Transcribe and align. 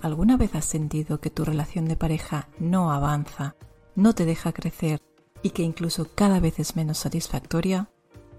¿Alguna 0.00 0.36
vez 0.36 0.54
has 0.54 0.64
sentido 0.64 1.20
que 1.20 1.30
tu 1.30 1.44
relación 1.44 1.86
de 1.86 1.96
pareja 1.96 2.48
no 2.60 2.92
avanza, 2.92 3.56
no 3.96 4.14
te 4.14 4.24
deja 4.24 4.52
crecer 4.52 5.00
y 5.42 5.50
que 5.50 5.62
incluso 5.62 6.08
cada 6.14 6.38
vez 6.38 6.60
es 6.60 6.76
menos 6.76 6.98
satisfactoria? 6.98 7.88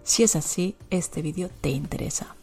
Si 0.03 0.23
es 0.23 0.37
así, 0.37 0.77
este 0.89 1.21
vídeo 1.21 1.49
te 1.61 1.69
interesa. 1.69 2.35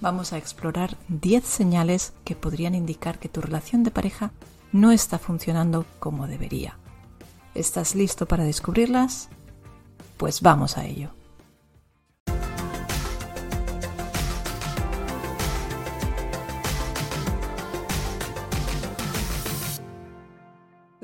Vamos 0.00 0.32
a 0.32 0.38
explorar 0.38 0.96
10 1.08 1.44
señales 1.44 2.12
que 2.24 2.34
podrían 2.34 2.74
indicar 2.74 3.18
que 3.18 3.28
tu 3.28 3.40
relación 3.40 3.84
de 3.84 3.92
pareja 3.92 4.32
no 4.72 4.90
está 4.90 5.18
funcionando 5.18 5.86
como 6.00 6.26
debería. 6.26 6.78
¿Estás 7.54 7.94
listo 7.94 8.26
para 8.26 8.44
descubrirlas? 8.44 9.28
Pues 10.16 10.40
vamos 10.40 10.76
a 10.76 10.84
ello. 10.84 11.10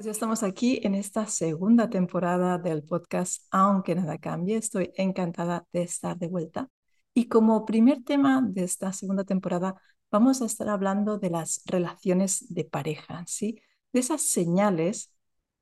Pues 0.04 0.18
ya 0.18 0.18
estamos 0.18 0.42
aquí 0.42 0.80
en 0.82 0.94
esta 0.94 1.26
segunda 1.26 1.88
temporada 1.88 2.58
del 2.58 2.82
podcast 2.82 3.46
Aunque 3.50 3.94
nada 3.94 4.18
cambie. 4.18 4.58
Estoy 4.58 4.92
encantada 4.96 5.66
de 5.72 5.80
estar 5.80 6.18
de 6.18 6.28
vuelta. 6.28 6.68
Y 7.14 7.26
como 7.28 7.64
primer 7.64 8.04
tema 8.04 8.42
de 8.46 8.64
esta 8.64 8.92
segunda 8.92 9.24
temporada, 9.24 9.80
vamos 10.10 10.42
a 10.42 10.44
estar 10.44 10.68
hablando 10.68 11.16
de 11.16 11.30
las 11.30 11.62
relaciones 11.64 12.52
de 12.52 12.66
pareja, 12.66 13.24
¿sí? 13.26 13.58
De 13.94 14.00
esas 14.00 14.20
señales 14.20 15.10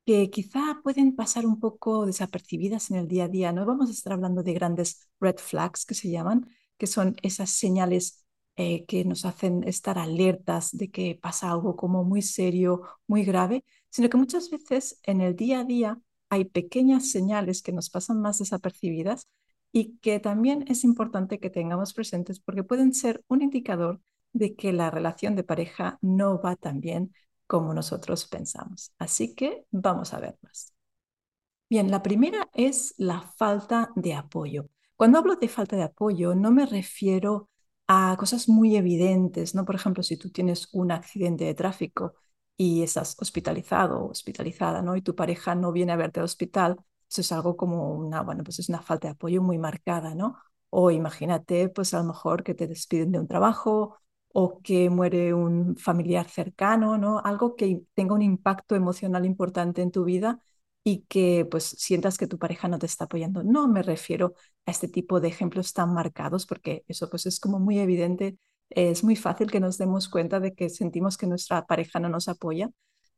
que 0.04 0.28
quizá 0.28 0.80
pueden 0.82 1.14
pasar 1.14 1.46
un 1.46 1.60
poco 1.60 2.04
desapercibidas 2.04 2.90
en 2.90 2.96
el 2.96 3.06
día 3.06 3.26
a 3.26 3.28
día. 3.28 3.52
No 3.52 3.64
vamos 3.64 3.90
a 3.90 3.92
estar 3.92 4.12
hablando 4.12 4.42
de 4.42 4.54
grandes 4.54 5.08
red 5.20 5.36
flags 5.36 5.86
que 5.86 5.94
se 5.94 6.10
llaman, 6.10 6.48
que 6.78 6.88
son 6.88 7.14
esas 7.22 7.50
señales 7.50 8.26
eh, 8.56 8.86
que 8.86 9.04
nos 9.04 9.24
hacen 9.24 9.62
estar 9.62 9.98
alertas 9.98 10.76
de 10.76 10.90
que 10.90 11.16
pasa 11.22 11.52
algo 11.52 11.76
como 11.76 12.02
muy 12.02 12.22
serio, 12.22 12.82
muy 13.06 13.24
grave, 13.24 13.64
sino 13.92 14.08
que 14.08 14.16
muchas 14.16 14.50
veces 14.50 14.98
en 15.02 15.20
el 15.20 15.36
día 15.36 15.60
a 15.60 15.64
día 15.64 16.00
hay 16.30 16.46
pequeñas 16.46 17.10
señales 17.10 17.62
que 17.62 17.72
nos 17.72 17.90
pasan 17.90 18.20
más 18.22 18.38
desapercibidas 18.38 19.28
y 19.70 19.98
que 19.98 20.18
también 20.18 20.64
es 20.66 20.82
importante 20.82 21.38
que 21.38 21.50
tengamos 21.50 21.92
presentes 21.92 22.40
porque 22.40 22.64
pueden 22.64 22.94
ser 22.94 23.22
un 23.28 23.42
indicador 23.42 24.00
de 24.32 24.54
que 24.56 24.72
la 24.72 24.90
relación 24.90 25.36
de 25.36 25.44
pareja 25.44 25.98
no 26.00 26.40
va 26.40 26.56
tan 26.56 26.80
bien 26.80 27.12
como 27.46 27.74
nosotros 27.74 28.24
pensamos. 28.24 28.92
Así 28.98 29.34
que 29.34 29.66
vamos 29.70 30.14
a 30.14 30.20
verlas. 30.20 30.72
Bien, 31.68 31.90
la 31.90 32.02
primera 32.02 32.48
es 32.54 32.94
la 32.96 33.20
falta 33.36 33.90
de 33.94 34.14
apoyo. 34.14 34.68
Cuando 34.96 35.18
hablo 35.18 35.36
de 35.36 35.48
falta 35.48 35.76
de 35.76 35.82
apoyo, 35.82 36.34
no 36.34 36.50
me 36.50 36.64
refiero 36.64 37.50
a 37.86 38.16
cosas 38.18 38.48
muy 38.48 38.76
evidentes, 38.76 39.54
¿no? 39.54 39.66
Por 39.66 39.74
ejemplo, 39.74 40.02
si 40.02 40.16
tú 40.16 40.30
tienes 40.30 40.68
un 40.72 40.92
accidente 40.92 41.44
de 41.44 41.54
tráfico 41.54 42.14
y 42.56 42.82
estás 42.82 43.16
hospitalizado 43.20 44.00
o 44.00 44.10
hospitalizada, 44.10 44.82
¿no? 44.82 44.96
Y 44.96 45.02
tu 45.02 45.14
pareja 45.14 45.54
no 45.54 45.72
viene 45.72 45.92
a 45.92 45.96
verte 45.96 46.20
al 46.20 46.24
hospital, 46.24 46.76
eso 47.10 47.20
es 47.20 47.32
algo 47.32 47.56
como 47.56 47.92
una, 47.94 48.22
bueno, 48.22 48.44
pues 48.44 48.58
es 48.58 48.68
una 48.68 48.80
falta 48.82 49.08
de 49.08 49.12
apoyo 49.12 49.42
muy 49.42 49.58
marcada, 49.58 50.14
¿no? 50.14 50.36
O 50.70 50.90
imagínate, 50.90 51.68
pues 51.68 51.92
a 51.94 51.98
lo 51.98 52.04
mejor 52.04 52.42
que 52.42 52.54
te 52.54 52.66
despiden 52.66 53.12
de 53.12 53.18
un 53.20 53.28
trabajo 53.28 53.98
o 54.32 54.60
que 54.62 54.88
muere 54.90 55.34
un 55.34 55.76
familiar 55.76 56.28
cercano, 56.28 56.96
¿no? 56.98 57.20
Algo 57.24 57.54
que 57.56 57.82
tenga 57.94 58.14
un 58.14 58.22
impacto 58.22 58.74
emocional 58.74 59.26
importante 59.26 59.82
en 59.82 59.90
tu 59.90 60.04
vida 60.04 60.40
y 60.84 61.02
que 61.08 61.46
pues 61.50 61.64
sientas 61.78 62.18
que 62.18 62.26
tu 62.26 62.38
pareja 62.38 62.68
no 62.68 62.78
te 62.78 62.86
está 62.86 63.04
apoyando. 63.04 63.42
No 63.44 63.68
me 63.68 63.82
refiero 63.82 64.34
a 64.66 64.70
este 64.70 64.88
tipo 64.88 65.20
de 65.20 65.28
ejemplos 65.28 65.72
tan 65.72 65.92
marcados 65.94 66.46
porque 66.46 66.84
eso 66.88 67.08
pues 67.10 67.26
es 67.26 67.38
como 67.40 67.58
muy 67.60 67.78
evidente 67.78 68.38
es 68.76 69.04
muy 69.04 69.16
fácil 69.16 69.50
que 69.50 69.60
nos 69.60 69.78
demos 69.78 70.08
cuenta 70.08 70.40
de 70.40 70.54
que 70.54 70.70
sentimos 70.70 71.16
que 71.16 71.26
nuestra 71.26 71.66
pareja 71.66 72.00
no 72.00 72.08
nos 72.08 72.28
apoya. 72.28 72.70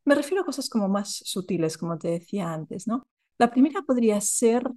Me 0.05 0.15
refiero 0.15 0.43
a 0.43 0.47
cosas 0.47 0.69
como 0.69 0.89
más 0.89 1.23
sutiles, 1.25 1.79
como 1.79 1.99
te 1.99 2.09
decía 2.09 2.53
antes, 2.53 2.87
¿no? 2.87 3.07
La 3.39 3.51
primera 3.51 3.83
podría 3.83 4.21
ser 4.21 4.71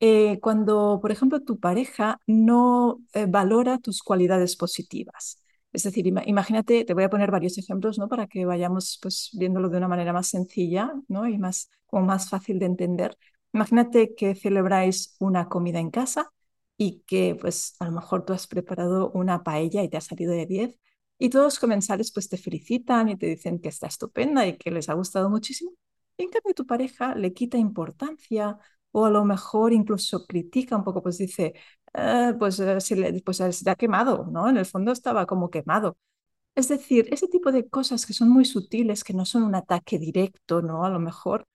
eh, 0.00 0.38
cuando, 0.40 0.98
por 1.02 1.10
ejemplo, 1.10 1.40
tu 1.42 1.58
pareja 1.58 2.20
no 2.26 3.00
eh, 3.14 3.26
valora 3.28 3.78
tus 3.78 4.02
cualidades 4.02 4.56
positivas. 4.56 5.42
Es 5.72 5.82
decir, 5.82 6.06
imagínate, 6.06 6.84
te 6.84 6.94
voy 6.94 7.04
a 7.04 7.10
poner 7.10 7.30
varios 7.30 7.58
ejemplos, 7.58 7.98
¿no? 7.98 8.08
Para 8.08 8.26
que 8.26 8.46
vayamos 8.46 8.98
pues 9.02 9.30
viéndolo 9.34 9.68
de 9.68 9.78
una 9.78 9.88
manera 9.88 10.12
más 10.12 10.28
sencilla, 10.28 10.92
¿no? 11.08 11.28
Y 11.28 11.38
más, 11.38 11.70
como 11.86 12.06
más 12.06 12.30
fácil 12.30 12.58
de 12.58 12.66
entender. 12.66 13.18
Imagínate 13.52 14.14
que 14.14 14.34
celebráis 14.34 15.16
una 15.18 15.48
comida 15.48 15.80
en 15.80 15.90
casa 15.90 16.32
y 16.78 17.00
que 17.08 17.36
pues 17.40 17.76
a 17.80 17.86
lo 17.86 17.92
mejor 17.92 18.24
tú 18.26 18.34
has 18.34 18.48
preparado 18.48 19.10
una 19.12 19.44
paella 19.44 19.82
y 19.84 19.90
te 19.90 19.98
ha 19.98 20.02
salido 20.02 20.32
de 20.32 20.46
10 20.46 20.76
y 21.18 21.30
todos 21.30 21.46
los 21.46 21.60
comensales 21.60 22.12
pues 22.12 22.28
te 22.30 22.38
felicitan 22.38 23.10
y 23.10 23.16
te 23.18 23.26
dicen 23.26 23.60
que 23.60 23.68
está 23.70 23.88
estupenda 23.88 24.46
y 24.46 24.56
que 24.58 24.70
les 24.72 24.88
ha 24.90 24.94
gustado 24.94 25.30
muchísimo. 25.30 25.72
Y 26.16 26.24
en 26.24 26.30
cambio 26.30 26.54
tu 26.54 26.66
pareja 26.66 27.14
le 27.16 27.32
quita 27.34 27.58
importancia 27.58 28.58
o 28.92 29.04
a 29.06 29.10
lo 29.10 29.24
mejor 29.24 29.72
incluso 29.72 30.26
critica 30.26 30.76
un 30.76 30.84
poco, 30.84 31.02
pues 31.02 31.18
dice, 31.18 31.54
eh, 31.94 32.34
pues, 32.38 32.58
eh, 32.60 32.80
se 32.80 32.96
le, 32.96 33.20
pues 33.22 33.38
se 33.38 33.70
ha 33.70 33.74
quemado, 33.76 34.26
¿no? 34.30 34.48
En 34.48 34.56
el 34.56 34.66
fondo 34.66 34.92
estaba 34.92 35.26
como 35.26 35.50
quemado. 35.50 35.96
Es 36.54 36.68
decir, 36.68 37.08
ese 37.12 37.28
tipo 37.28 37.52
de 37.52 37.68
cosas 37.68 38.04
que 38.06 38.12
son 38.14 38.30
muy 38.30 38.44
sutiles, 38.44 39.04
que 39.04 39.14
no 39.14 39.24
son 39.24 39.44
un 39.44 39.54
ataque 39.54 39.98
directo, 39.98 40.62
¿no? 40.62 40.84
A 40.84 40.90
lo 40.90 40.98
mejor, 41.00 41.46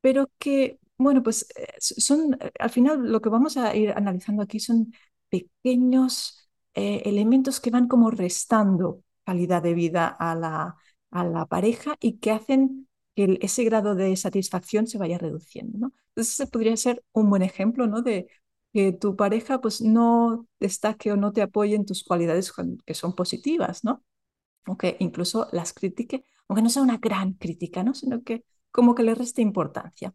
pero 0.00 0.30
que 0.38 0.78
bueno, 1.02 1.22
pues 1.22 1.46
eh, 1.56 1.66
son, 1.80 2.34
eh, 2.40 2.50
al 2.58 2.70
final 2.70 3.10
lo 3.10 3.20
que 3.20 3.28
vamos 3.28 3.56
a 3.56 3.74
ir 3.76 3.90
analizando 3.92 4.42
aquí 4.42 4.60
son 4.60 4.92
pequeños 5.30 6.48
eh, 6.74 7.02
elementos 7.04 7.60
que 7.60 7.70
van 7.70 7.88
como 7.88 8.10
restando 8.10 9.02
calidad 9.24 9.62
de 9.62 9.74
vida 9.74 10.08
a 10.08 10.34
la, 10.34 10.76
a 11.10 11.24
la 11.24 11.46
pareja 11.46 11.96
y 12.00 12.18
que 12.18 12.30
hacen 12.32 12.88
que 13.14 13.38
ese 13.42 13.64
grado 13.64 13.94
de 13.94 14.16
satisfacción 14.16 14.86
se 14.86 14.98
vaya 14.98 15.18
reduciendo, 15.18 15.78
¿no? 15.78 15.92
Entonces, 16.08 16.34
ese 16.40 16.46
podría 16.46 16.76
ser 16.76 17.04
un 17.12 17.28
buen 17.30 17.42
ejemplo, 17.42 17.86
¿no? 17.86 18.02
De 18.02 18.28
que 18.72 18.92
tu 18.92 19.16
pareja 19.16 19.60
pues 19.60 19.80
no 19.82 20.46
destaque 20.60 21.12
o 21.12 21.16
no 21.16 21.32
te 21.32 21.42
apoye 21.42 21.74
en 21.76 21.84
tus 21.86 22.04
cualidades 22.04 22.52
que 22.86 22.94
son 22.94 23.14
positivas, 23.14 23.84
¿no? 23.84 24.02
O 24.66 24.76
incluso 25.00 25.48
las 25.52 25.72
critique, 25.72 26.24
aunque 26.48 26.62
no 26.62 26.70
sea 26.70 26.82
una 26.82 26.98
gran 26.98 27.34
crítica, 27.34 27.82
¿no? 27.84 27.94
Sino 27.94 28.22
que 28.22 28.44
como 28.70 28.94
que 28.94 29.02
le 29.02 29.14
reste 29.14 29.42
importancia. 29.42 30.14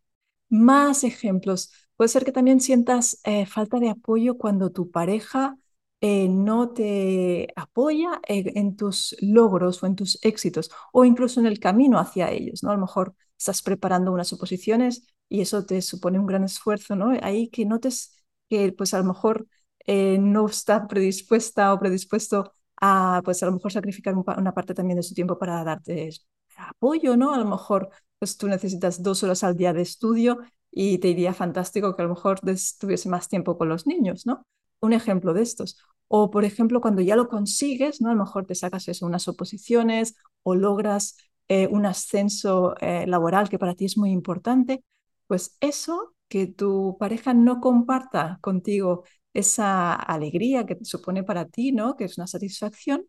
Más 0.49 1.03
ejemplos. 1.03 1.71
Puede 1.95 2.09
ser 2.09 2.23
que 2.25 2.31
también 2.31 2.61
sientas 2.61 3.19
eh, 3.23 3.45
falta 3.45 3.79
de 3.79 3.89
apoyo 3.89 4.37
cuando 4.37 4.71
tu 4.71 4.91
pareja 4.91 5.57
eh, 5.99 6.29
no 6.29 6.69
te 6.73 7.47
apoya 7.55 8.21
en, 8.23 8.75
tus 8.75 9.15
logros 9.19 9.81
o 9.83 9.87
en 9.87 9.95
tus 9.95 10.19
éxitos 10.23 10.69
o 10.93 11.05
incluso 11.05 11.39
en 11.39 11.47
el 11.47 11.59
camino 11.59 11.97
hacia 11.99 12.31
ellos, 12.31 12.61
¿no? 12.63 12.69
A 12.71 12.75
lo 12.75 12.81
mejor 12.81 13.15
estás 13.37 13.61
preparando 13.63 14.11
unas 14.13 14.31
oposiciones 14.31 15.07
y 15.27 15.41
eso 15.41 15.65
te 15.65 15.81
supone 15.81 16.19
un 16.19 16.27
gran 16.27 16.43
esfuerzo, 16.43 16.95
¿no? 16.95 17.17
Ahí 17.21 17.49
que 17.49 17.65
notes 17.65 18.23
que 18.49 18.71
pues 18.73 18.93
a 18.93 18.99
lo 18.99 19.05
mejor 19.05 19.47
eh, 19.85 20.17
no 20.19 20.45
está 20.47 20.87
predispuesta 20.87 21.73
o 21.73 21.79
predispuesto 21.79 22.53
a 22.79 23.21
pues 23.25 23.41
a 23.43 23.47
lo 23.47 23.53
mejor 23.53 23.71
sacrificar 23.71 24.15
una 24.15 24.53
parte 24.53 24.73
también 24.75 24.97
de 24.97 25.03
su 25.03 25.15
tiempo 25.15 25.37
para 25.39 25.63
darte 25.63 26.09
apoyo, 26.57 27.17
¿no? 27.17 27.33
A 27.33 27.37
lo 27.37 27.45
mejor 27.45 27.89
pues 28.19 28.37
tú 28.37 28.47
necesitas 28.47 29.03
dos 29.03 29.23
horas 29.23 29.43
al 29.43 29.55
día 29.57 29.73
de 29.73 29.81
estudio 29.83 30.39
y 30.71 30.97
te 30.99 31.09
iría 31.09 31.33
fantástico 31.33 31.95
que 31.95 32.01
a 32.01 32.05
lo 32.05 32.13
mejor 32.15 32.39
estuviese 32.49 33.09
más 33.09 33.29
tiempo 33.29 33.57
con 33.57 33.69
los 33.69 33.87
niños, 33.87 34.25
¿no? 34.25 34.45
Un 34.79 34.93
ejemplo 34.93 35.33
de 35.33 35.41
estos. 35.43 35.77
O, 36.07 36.29
por 36.31 36.45
ejemplo, 36.45 36.81
cuando 36.81 37.01
ya 37.01 37.15
lo 37.15 37.27
consigues, 37.29 38.01
¿no? 38.01 38.09
A 38.09 38.13
lo 38.13 38.23
mejor 38.23 38.45
te 38.45 38.55
sacas 38.55 38.87
eso, 38.87 39.05
unas 39.05 39.27
oposiciones 39.27 40.15
o 40.43 40.55
logras 40.55 41.17
eh, 41.47 41.67
un 41.67 41.85
ascenso 41.85 42.75
eh, 42.81 43.05
laboral 43.07 43.49
que 43.49 43.59
para 43.59 43.75
ti 43.75 43.85
es 43.85 43.97
muy 43.97 44.11
importante, 44.11 44.83
pues 45.27 45.57
eso, 45.59 46.13
que 46.27 46.47
tu 46.47 46.97
pareja 46.99 47.33
no 47.33 47.59
comparta 47.61 48.37
contigo 48.41 49.03
esa 49.33 49.93
alegría 49.93 50.65
que 50.65 50.77
supone 50.83 51.23
para 51.23 51.45
ti, 51.45 51.71
¿no? 51.71 51.95
Que 51.95 52.05
es 52.05 52.17
una 52.17 52.27
satisfacción, 52.27 53.05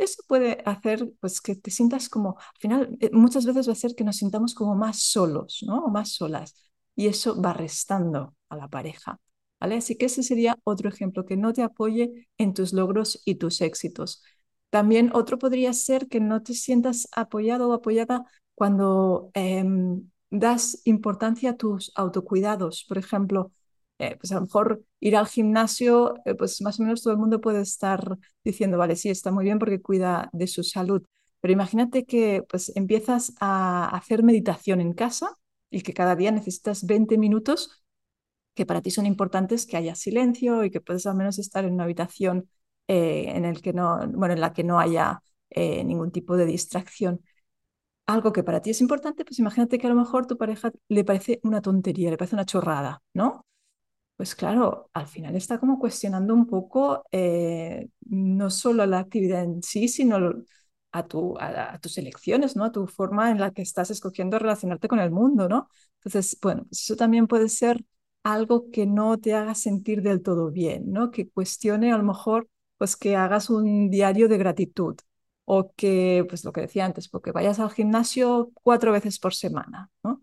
eso 0.00 0.22
puede 0.26 0.62
hacer 0.64 1.10
pues, 1.20 1.40
que 1.40 1.54
te 1.56 1.70
sientas 1.70 2.08
como, 2.08 2.38
al 2.38 2.60
final, 2.60 2.96
eh, 3.00 3.10
muchas 3.12 3.46
veces 3.46 3.68
va 3.68 3.72
a 3.72 3.74
hacer 3.74 3.94
que 3.94 4.04
nos 4.04 4.16
sintamos 4.16 4.54
como 4.54 4.74
más 4.74 5.02
solos, 5.02 5.62
¿no? 5.66 5.84
O 5.84 5.90
más 5.90 6.12
solas. 6.12 6.54
Y 6.96 7.06
eso 7.08 7.40
va 7.40 7.52
restando 7.52 8.34
a 8.48 8.56
la 8.56 8.68
pareja. 8.68 9.20
¿vale? 9.60 9.76
Así 9.76 9.96
que 9.96 10.06
ese 10.06 10.22
sería 10.22 10.58
otro 10.64 10.88
ejemplo, 10.88 11.24
que 11.26 11.36
no 11.36 11.52
te 11.52 11.62
apoye 11.62 12.28
en 12.38 12.54
tus 12.54 12.72
logros 12.72 13.22
y 13.24 13.36
tus 13.36 13.60
éxitos. 13.60 14.22
También 14.70 15.10
otro 15.14 15.38
podría 15.38 15.72
ser 15.72 16.08
que 16.08 16.20
no 16.20 16.42
te 16.42 16.54
sientas 16.54 17.08
apoyado 17.12 17.68
o 17.68 17.72
apoyada 17.72 18.24
cuando 18.54 19.30
em, 19.34 20.08
das 20.30 20.80
importancia 20.84 21.50
a 21.50 21.56
tus 21.56 21.92
autocuidados. 21.94 22.84
Por 22.88 22.98
ejemplo, 22.98 23.52
eh, 24.00 24.16
pues 24.18 24.32
a 24.32 24.36
lo 24.36 24.40
mejor 24.42 24.82
ir 24.98 25.14
al 25.14 25.26
gimnasio, 25.26 26.14
eh, 26.24 26.34
pues 26.34 26.62
más 26.62 26.80
o 26.80 26.82
menos 26.82 27.02
todo 27.02 27.12
el 27.12 27.18
mundo 27.18 27.40
puede 27.42 27.60
estar 27.60 28.16
diciendo, 28.42 28.78
vale, 28.78 28.96
sí, 28.96 29.10
está 29.10 29.30
muy 29.30 29.44
bien 29.44 29.58
porque 29.58 29.82
cuida 29.82 30.30
de 30.32 30.46
su 30.46 30.62
salud, 30.62 31.02
pero 31.40 31.52
imagínate 31.52 32.06
que 32.06 32.42
pues 32.48 32.72
empiezas 32.76 33.34
a 33.40 33.94
hacer 33.94 34.22
meditación 34.22 34.80
en 34.80 34.94
casa 34.94 35.36
y 35.68 35.82
que 35.82 35.92
cada 35.92 36.16
día 36.16 36.32
necesitas 36.32 36.86
20 36.86 37.18
minutos 37.18 37.82
que 38.54 38.66
para 38.66 38.82
ti 38.82 38.90
son 38.90 39.06
importantes, 39.06 39.66
que 39.66 39.76
haya 39.76 39.94
silencio 39.94 40.64
y 40.64 40.70
que 40.70 40.80
puedes 40.80 41.06
al 41.06 41.16
menos 41.16 41.38
estar 41.38 41.64
en 41.66 41.74
una 41.74 41.84
habitación 41.84 42.48
eh, 42.88 43.26
en, 43.28 43.44
el 43.44 43.62
que 43.62 43.72
no, 43.74 44.00
bueno, 44.14 44.34
en 44.34 44.40
la 44.40 44.52
que 44.52 44.64
no 44.64 44.80
haya 44.80 45.22
ningún 45.54 46.12
tipo 46.12 46.36
de 46.36 46.46
distracción. 46.46 47.22
algo 48.06 48.32
que 48.32 48.44
para 48.44 48.62
ti 48.62 48.70
es 48.70 48.80
importante, 48.80 49.24
pues 49.24 49.38
imagínate 49.40 49.78
que 49.78 49.86
a 49.86 49.90
lo 49.90 49.96
mejor 49.96 50.26
tu 50.26 50.36
pareja 50.38 50.72
le 50.88 51.04
parece 51.04 51.40
una 51.44 51.62
tontería, 51.62 52.10
le 52.10 52.16
parece 52.18 52.36
una 52.36 52.46
chorrada, 52.46 53.02
¿no? 53.14 53.46
Pues 54.20 54.34
claro, 54.34 54.90
al 54.92 55.06
final 55.08 55.34
está 55.34 55.58
como 55.58 55.78
cuestionando 55.78 56.34
un 56.34 56.46
poco 56.46 57.04
eh, 57.10 57.88
no 58.02 58.50
solo 58.50 58.84
la 58.84 58.98
actividad 58.98 59.42
en 59.42 59.62
sí, 59.62 59.88
sino 59.88 60.16
a, 60.92 60.98
a, 60.98 61.78
tus 61.80 61.96
elecciones, 61.96 62.54
¿no? 62.54 62.64
A 62.64 62.70
tu 62.72 62.86
forma 62.86 63.30
en 63.30 63.40
la 63.40 63.50
que 63.52 63.62
estás 63.62 63.90
escogiendo 63.90 64.38
relacionarte 64.38 64.88
con 64.88 65.00
el 65.00 65.10
mundo, 65.10 65.48
¿no? 65.48 65.70
Entonces, 66.04 66.36
bueno, 66.42 66.64
pues 66.68 66.82
eso 66.82 66.96
también 66.96 67.26
puede 67.28 67.48
ser 67.48 67.82
algo 68.22 68.70
que 68.70 68.84
no 68.84 69.16
te 69.18 69.32
haga 69.32 69.54
sentir 69.54 70.02
del 70.02 70.20
todo 70.22 70.50
bien, 70.50 70.92
¿no? 70.92 71.10
Que 71.10 71.30
cuestione 71.30 71.90
a 71.90 71.96
lo 71.96 72.04
mejor, 72.04 72.46
pues 72.76 72.96
que 72.98 73.16
hagas 73.16 73.48
un 73.48 73.88
diario 73.88 74.28
de 74.28 74.36
gratitud 74.36 74.96
o 75.46 75.72
que, 75.74 76.26
pues 76.28 76.44
lo 76.44 76.52
que 76.52 76.60
decía 76.62 76.84
antes, 76.84 77.08
porque 77.08 77.32
vayas 77.32 77.58
al 77.58 77.70
gimnasio 77.70 78.50
cuatro 78.62 78.92
veces 78.92 79.18
por 79.18 79.32
semana, 79.34 79.88
¿no? 80.04 80.20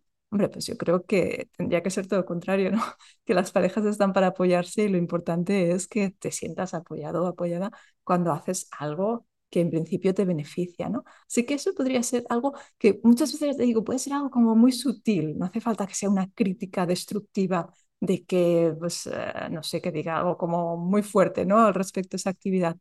Pues 0.51 0.65
yo 0.67 0.77
creo 0.77 1.05
que 1.05 1.49
tendría 1.57 1.81
que 1.83 1.89
ser 1.89 2.07
todo 2.07 2.19
lo 2.21 2.25
contrario, 2.25 2.71
¿no? 2.71 2.81
Que 3.25 3.33
las 3.33 3.51
parejas 3.51 3.85
están 3.85 4.13
para 4.13 4.27
apoyarse 4.27 4.83
y 4.83 4.89
lo 4.89 4.97
importante 4.97 5.71
es 5.71 5.87
que 5.87 6.11
te 6.11 6.31
sientas 6.31 6.73
apoyado 6.73 7.23
o 7.23 7.27
apoyada 7.27 7.71
cuando 8.03 8.31
haces 8.31 8.69
algo 8.77 9.25
que 9.49 9.61
en 9.61 9.69
principio 9.69 10.13
te 10.13 10.25
beneficia, 10.25 10.89
¿no? 10.89 11.03
Así 11.27 11.45
que 11.45 11.53
eso 11.55 11.73
podría 11.73 12.03
ser 12.03 12.25
algo 12.29 12.53
que 12.77 12.99
muchas 13.03 13.31
veces 13.31 13.57
te 13.57 13.63
digo, 13.63 13.83
puede 13.83 13.99
ser 13.99 14.13
algo 14.13 14.29
como 14.29 14.55
muy 14.55 14.71
sutil, 14.71 15.37
no 15.37 15.45
hace 15.45 15.61
falta 15.61 15.87
que 15.87 15.93
sea 15.95 16.09
una 16.09 16.29
crítica 16.31 16.85
destructiva 16.85 17.71
de 17.99 18.25
que, 18.25 18.73
pues, 18.79 19.07
eh, 19.07 19.49
no 19.51 19.63
sé, 19.63 19.81
que 19.81 19.91
diga 19.91 20.17
algo 20.17 20.37
como 20.37 20.77
muy 20.77 21.01
fuerte, 21.03 21.45
¿no? 21.45 21.59
Al 21.65 21.73
respecto 21.73 22.15
a 22.15 22.17
esa 22.17 22.29
actividad, 22.29 22.77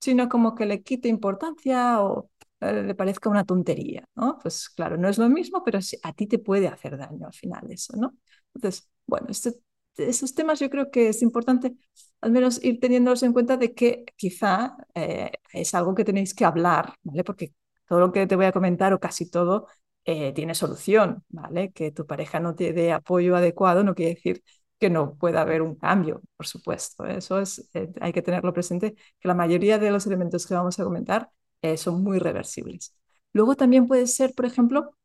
sino 0.00 0.28
como 0.28 0.54
que 0.54 0.66
le 0.66 0.82
quite 0.82 1.08
importancia 1.08 2.00
o 2.02 2.30
eh, 2.60 2.82
le 2.82 2.94
parezca 2.94 3.28
una 3.30 3.44
tontería, 3.44 4.04
¿no? 4.14 4.38
Pues 4.42 4.68
claro, 4.70 4.96
no 4.96 5.08
es 5.08 5.18
lo 5.18 5.28
mismo, 5.28 5.62
pero 5.64 5.78
a 6.02 6.12
ti 6.12 6.26
te 6.26 6.38
puede 6.38 6.68
hacer 6.68 6.96
daño 6.98 7.26
al 7.26 7.34
final 7.34 7.70
eso, 7.70 7.96
¿no? 7.96 8.14
Entonces, 8.54 8.88
bueno, 9.06 9.26
este, 9.30 9.54
esos 9.96 10.34
temas 10.34 10.60
yo 10.60 10.70
creo 10.70 10.90
que 10.90 11.08
es 11.08 11.22
importante 11.22 11.74
al 12.20 12.32
menos 12.32 12.62
ir 12.62 12.80
teniéndolos 12.80 13.22
en 13.22 13.32
cuenta 13.32 13.56
de 13.56 13.74
que 13.74 14.04
quizá 14.16 14.76
eh, 14.94 15.30
es 15.52 15.74
algo 15.74 15.94
que 15.94 16.04
tenéis 16.04 16.34
que 16.34 16.44
hablar, 16.44 16.94
¿vale? 17.02 17.24
Porque 17.24 17.54
todo 17.88 18.00
lo 18.00 18.12
que 18.12 18.26
te 18.26 18.36
voy 18.36 18.46
a 18.46 18.52
comentar 18.52 18.92
o 18.92 19.00
casi 19.00 19.30
todo 19.30 19.66
eh, 20.04 20.32
tiene 20.32 20.54
solución, 20.54 21.24
¿vale? 21.28 21.72
Que 21.72 21.92
tu 21.92 22.06
pareja 22.06 22.40
no 22.40 22.54
te 22.54 22.72
dé 22.72 22.92
apoyo 22.92 23.36
adecuado 23.36 23.84
no 23.84 23.94
quiere 23.94 24.14
decir 24.14 24.42
que 24.78 24.88
no 24.90 25.16
pueda 25.16 25.42
haber 25.42 25.60
un 25.62 25.74
cambio, 25.76 26.22
por 26.36 26.46
supuesto. 26.46 27.04
Eso 27.06 27.38
es, 27.40 27.68
hay 28.00 28.12
que 28.12 28.22
tenerlo 28.22 28.52
presente, 28.54 28.94
que 29.18 29.28
la 29.28 29.34
mayoría 29.34 29.78
de 29.78 29.90
los 29.90 30.06
elementos 30.06 30.46
que 30.46 30.54
vamos 30.54 30.78
a 30.80 30.84
comentar 30.84 31.30
eh, 31.62 31.76
son 31.76 32.02
muy 32.02 32.18
reversibles. 32.18 32.94
Luego 33.32 33.56
también 33.56 33.86
puede 33.86 34.06
ser, 34.06 34.34
por 34.34 34.46
ejemplo, 34.46 34.96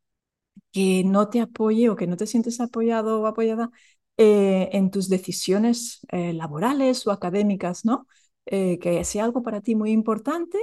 que 0.72 1.04
no 1.06 1.30
te 1.30 1.42
apoye 1.42 1.90
o 1.90 1.96
que 1.96 2.08
no 2.08 2.18
te 2.18 2.28
sientes 2.28 2.60
apoyado 2.62 3.22
o 3.22 3.28
apoyada 3.28 3.72
eh, 4.18 4.70
en 4.74 4.92
tus 4.92 5.10
decisiones 5.10 6.02
eh, 6.12 6.34
laborales 6.34 7.06
o 7.08 7.12
académicas, 7.12 7.86
¿no? 7.86 8.08
que 8.48 9.04
sea 9.06 9.26
algo 9.26 9.42
para 9.44 9.62
ti 9.62 9.76
muy 9.76 9.92
importante 9.92 10.60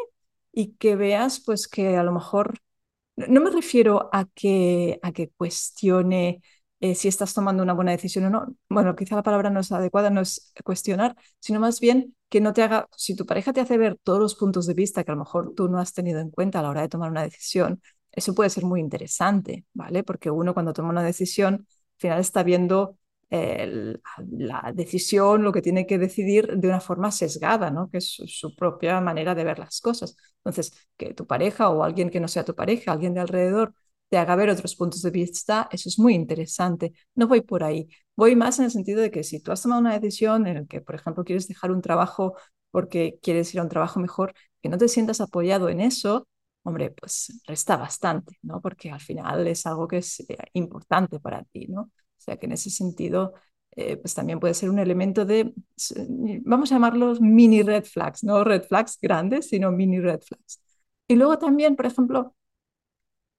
y 0.52 0.74
que 0.74 0.96
veas 0.96 1.40
pues 1.44 1.66
que 1.68 1.96
a 1.96 2.04
lo 2.04 2.12
mejor, 2.12 2.58
no 3.16 3.40
me 3.40 3.50
refiero 3.50 4.08
a 4.12 4.26
que, 4.34 4.98
a 5.02 5.12
que 5.12 5.30
cuestione 5.30 6.42
si 6.94 7.08
estás 7.08 7.32
tomando 7.34 7.62
una 7.62 7.72
buena 7.72 7.92
decisión 7.92 8.24
o 8.26 8.30
no. 8.30 8.56
Bueno, 8.68 8.96
quizá 8.96 9.16
la 9.16 9.22
palabra 9.22 9.50
no 9.50 9.60
es 9.60 9.70
adecuada, 9.72 10.10
no 10.10 10.20
es 10.20 10.52
cuestionar, 10.64 11.16
sino 11.38 11.60
más 11.60 11.80
bien 11.80 12.16
que 12.28 12.40
no 12.40 12.52
te 12.52 12.62
haga, 12.62 12.88
si 12.96 13.14
tu 13.14 13.26
pareja 13.26 13.52
te 13.52 13.60
hace 13.60 13.78
ver 13.78 13.98
todos 14.02 14.18
los 14.18 14.34
puntos 14.34 14.66
de 14.66 14.74
vista 14.74 15.04
que 15.04 15.12
a 15.12 15.14
lo 15.14 15.20
mejor 15.20 15.54
tú 15.54 15.68
no 15.68 15.78
has 15.78 15.92
tenido 15.92 16.20
en 16.20 16.30
cuenta 16.30 16.58
a 16.58 16.62
la 16.62 16.70
hora 16.70 16.80
de 16.82 16.88
tomar 16.88 17.10
una 17.10 17.22
decisión, 17.22 17.80
eso 18.10 18.34
puede 18.34 18.50
ser 18.50 18.64
muy 18.64 18.80
interesante, 18.80 19.64
¿vale? 19.74 20.02
Porque 20.02 20.30
uno 20.30 20.54
cuando 20.54 20.72
toma 20.72 20.90
una 20.90 21.02
decisión, 21.02 21.54
al 21.54 21.98
final 21.98 22.20
está 22.20 22.42
viendo 22.42 22.98
la 24.30 24.72
decisión, 24.74 25.42
lo 25.42 25.52
que 25.52 25.62
tiene 25.62 25.86
que 25.86 25.98
decidir 25.98 26.58
de 26.58 26.68
una 26.68 26.80
forma 26.80 27.10
sesgada, 27.10 27.70
¿no? 27.70 27.88
Que 27.90 27.98
es 27.98 28.10
su, 28.26 28.54
propia 28.54 29.00
manera 29.00 29.34
de 29.34 29.44
ver 29.44 29.58
las 29.58 29.80
cosas. 29.80 30.16
Entonces, 30.38 30.72
que 30.98 31.14
tu 31.14 31.26
pareja 31.26 31.70
o 31.70 31.82
alguien 31.82 32.10
que 32.10 32.20
no 32.20 32.28
sea 32.28 32.44
tu 32.44 32.54
pareja, 32.54 32.92
alguien 32.92 33.14
de 33.14 33.20
alrededor, 33.20 33.74
te 34.12 34.18
haga 34.18 34.36
ver 34.36 34.50
otros 34.50 34.76
puntos 34.76 35.00
de 35.00 35.10
vista, 35.10 35.68
eso 35.72 35.88
es 35.88 35.98
muy 35.98 36.14
interesante. 36.14 36.92
No 37.14 37.26
voy 37.28 37.40
por 37.40 37.64
ahí. 37.64 37.88
Voy 38.14 38.36
más 38.36 38.58
en 38.58 38.66
el 38.66 38.70
sentido 38.70 39.00
de 39.00 39.10
que 39.10 39.24
si 39.24 39.40
tú 39.40 39.52
has 39.52 39.62
tomado 39.62 39.80
una 39.80 39.98
decisión 39.98 40.46
en 40.46 40.54
la 40.56 40.64
que, 40.66 40.82
por 40.82 40.94
ejemplo, 40.96 41.24
quieres 41.24 41.48
dejar 41.48 41.70
un 41.72 41.80
trabajo 41.80 42.36
porque 42.70 43.18
quieres 43.22 43.54
ir 43.54 43.60
a 43.60 43.62
un 43.62 43.70
trabajo 43.70 44.00
mejor, 44.00 44.34
que 44.60 44.68
no 44.68 44.76
te 44.76 44.88
sientas 44.88 45.22
apoyado 45.22 45.70
en 45.70 45.80
eso, 45.80 46.28
hombre, 46.62 46.90
pues 46.90 47.40
resta 47.46 47.78
bastante, 47.78 48.36
¿no? 48.42 48.60
Porque 48.60 48.90
al 48.90 49.00
final 49.00 49.46
es 49.46 49.64
algo 49.64 49.88
que 49.88 49.98
es 49.98 50.20
eh, 50.20 50.36
importante 50.52 51.18
para 51.18 51.44
ti, 51.44 51.66
¿no? 51.68 51.80
O 51.82 51.90
sea 52.18 52.36
que 52.36 52.44
en 52.46 52.52
ese 52.52 52.68
sentido, 52.68 53.32
eh, 53.76 53.96
pues 53.96 54.14
también 54.14 54.40
puede 54.40 54.52
ser 54.52 54.68
un 54.68 54.78
elemento 54.78 55.24
de, 55.24 55.54
vamos 56.44 56.70
a 56.70 56.74
llamarlos 56.74 57.20
mini 57.22 57.62
red 57.62 57.84
flags, 57.84 58.22
no 58.24 58.44
red 58.44 58.64
flags 58.64 58.98
grandes, 59.00 59.48
sino 59.48 59.72
mini 59.72 60.00
red 60.00 60.20
flags. 60.20 60.60
Y 61.08 61.16
luego 61.16 61.38
también, 61.38 61.76
por 61.76 61.86
ejemplo, 61.86 62.34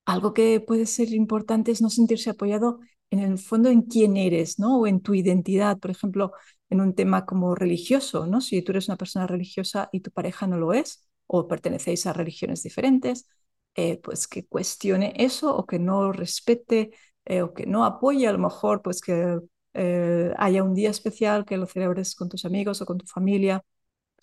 algo 0.06 0.34
que 0.34 0.60
puede 0.60 0.86
ser 0.86 1.14
importante 1.14 1.72
es 1.72 1.82
no 1.82 1.90
sentirse 1.90 2.30
apoyado 2.30 2.80
en 3.12 3.20
el 3.20 3.38
fondo 3.38 3.70
en 3.70 3.84
quién 3.84 4.18
eres, 4.18 4.60
¿no? 4.60 4.80
O 4.80 4.88
en 4.88 5.02
tu 5.02 5.14
identidad, 5.14 5.78
por 5.80 5.92
ejemplo, 5.92 6.32
en 6.70 6.82
un 6.82 6.96
tema 6.96 7.26
como 7.26 7.56
religioso, 7.56 8.26
¿no? 8.28 8.42
Si 8.42 8.62
tú 8.62 8.72
eres 8.72 8.88
una 8.88 8.98
persona 8.98 9.28
religiosa 9.28 9.90
y 9.92 10.02
tu 10.02 10.12
pareja 10.12 10.48
no 10.48 10.58
lo 10.58 10.74
es, 10.74 11.08
o 11.28 11.48
pertenecéis 11.48 12.06
a 12.08 12.14
religiones 12.14 12.64
diferentes, 12.64 13.28
eh, 13.76 14.00
pues 14.04 14.28
que 14.28 14.46
cuestione 14.46 15.14
eso 15.18 15.56
o 15.56 15.66
que 15.66 15.80
no 15.80 16.12
respete 16.12 16.92
eh, 17.26 17.42
o 17.42 17.54
que 17.54 17.66
no 17.66 17.86
apoye 17.86 18.28
a 18.28 18.34
lo 18.34 18.40
mejor, 18.40 18.82
pues 18.82 19.02
que 19.02 19.40
eh, 19.74 20.34
haya 20.38 20.64
un 20.64 20.74
día 20.76 20.90
especial 20.90 21.46
que 21.46 21.58
lo 21.58 21.66
celebres 21.66 22.16
con 22.16 22.30
tus 22.30 22.46
amigos 22.46 22.82
o 22.82 22.86
con 22.86 22.98
tu 22.98 23.06
familia 23.06 23.64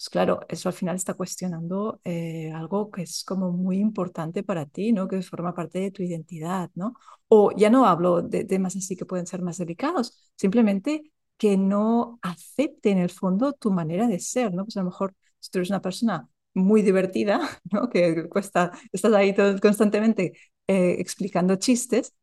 pues 0.00 0.08
claro, 0.08 0.40
eso 0.48 0.70
al 0.70 0.72
final 0.74 0.96
está 0.96 1.12
cuestionando 1.12 2.00
eh, 2.04 2.50
algo 2.54 2.90
que 2.90 3.02
es 3.02 3.22
como 3.22 3.52
muy 3.52 3.78
importante 3.78 4.42
para 4.42 4.64
ti, 4.64 4.92
¿no? 4.94 5.06
Que 5.06 5.20
forma 5.20 5.52
parte 5.54 5.78
de 5.78 5.90
tu 5.90 6.02
identidad, 6.02 6.70
¿no? 6.74 6.94
O 7.28 7.52
ya 7.54 7.68
no 7.68 7.84
hablo 7.84 8.22
de 8.22 8.46
temas 8.46 8.74
así 8.76 8.96
que 8.96 9.04
pueden 9.04 9.26
ser 9.26 9.42
más 9.42 9.58
delicados, 9.58 10.32
simplemente 10.36 11.12
que 11.36 11.58
no 11.58 12.18
acepte 12.22 12.90
en 12.90 12.96
el 12.98 13.10
fondo 13.10 13.52
tu 13.52 13.70
manera 13.72 14.06
de 14.08 14.20
ser, 14.20 14.54
¿no? 14.54 14.64
Pues 14.64 14.78
a 14.78 14.80
lo 14.80 14.86
mejor 14.86 15.14
si 15.38 15.50
tú 15.50 15.58
eres 15.58 15.68
una 15.68 15.82
persona 15.82 16.26
muy 16.54 16.80
divertida, 16.80 17.38
¿no? 17.70 17.90
Que 17.90 18.26
cuesta, 18.30 18.72
estás 18.92 19.12
ahí 19.12 19.34
constantemente 19.60 20.32
eh, 20.66 20.96
explicando 20.98 21.56
chistes, 21.56 22.14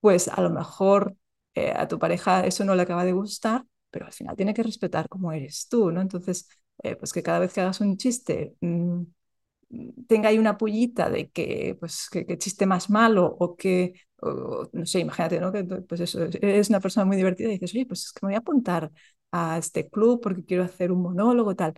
pues 0.00 0.28
a 0.28 0.40
lo 0.42 0.50
mejor 0.50 1.16
eh, 1.54 1.72
a 1.76 1.88
tu 1.88 1.98
pareja 1.98 2.46
eso 2.46 2.64
no 2.64 2.74
le 2.74 2.82
acaba 2.82 3.04
de 3.04 3.12
gustar, 3.12 3.64
pero 3.90 4.06
al 4.06 4.12
final 4.12 4.36
tiene 4.36 4.54
que 4.54 4.62
respetar 4.62 5.08
cómo 5.08 5.32
eres 5.32 5.68
tú, 5.68 5.90
¿no? 5.90 6.00
Entonces, 6.00 6.48
eh, 6.82 6.96
pues 6.96 7.12
que 7.12 7.22
cada 7.22 7.38
vez 7.40 7.52
que 7.52 7.60
hagas 7.60 7.80
un 7.80 7.96
chiste 7.96 8.56
mm, 8.60 9.02
tenga 10.06 10.28
ahí 10.28 10.38
una 10.38 10.56
pullita 10.58 11.10
de 11.10 11.30
que, 11.30 11.76
pues, 11.80 12.08
que, 12.10 12.24
chiste 12.38 12.66
más 12.66 12.90
malo 12.90 13.36
o 13.38 13.56
que, 13.56 13.94
no 14.72 14.86
sé, 14.86 15.00
imagínate, 15.00 15.40
¿no? 15.40 15.52
Que 15.52 15.64
pues 15.64 16.00
eso, 16.00 16.22
eres 16.24 16.68
una 16.70 16.80
persona 16.80 17.04
muy 17.04 17.16
divertida 17.16 17.48
y 17.48 17.52
dices, 17.52 17.74
oye, 17.74 17.86
pues 17.86 18.04
es 18.06 18.12
que 18.12 18.20
me 18.22 18.28
voy 18.28 18.34
a 18.36 18.38
apuntar 18.38 18.90
a 19.32 19.58
este 19.58 19.88
club 19.88 20.20
porque 20.22 20.44
quiero 20.44 20.64
hacer 20.64 20.92
un 20.92 21.02
monólogo, 21.02 21.54
tal. 21.54 21.74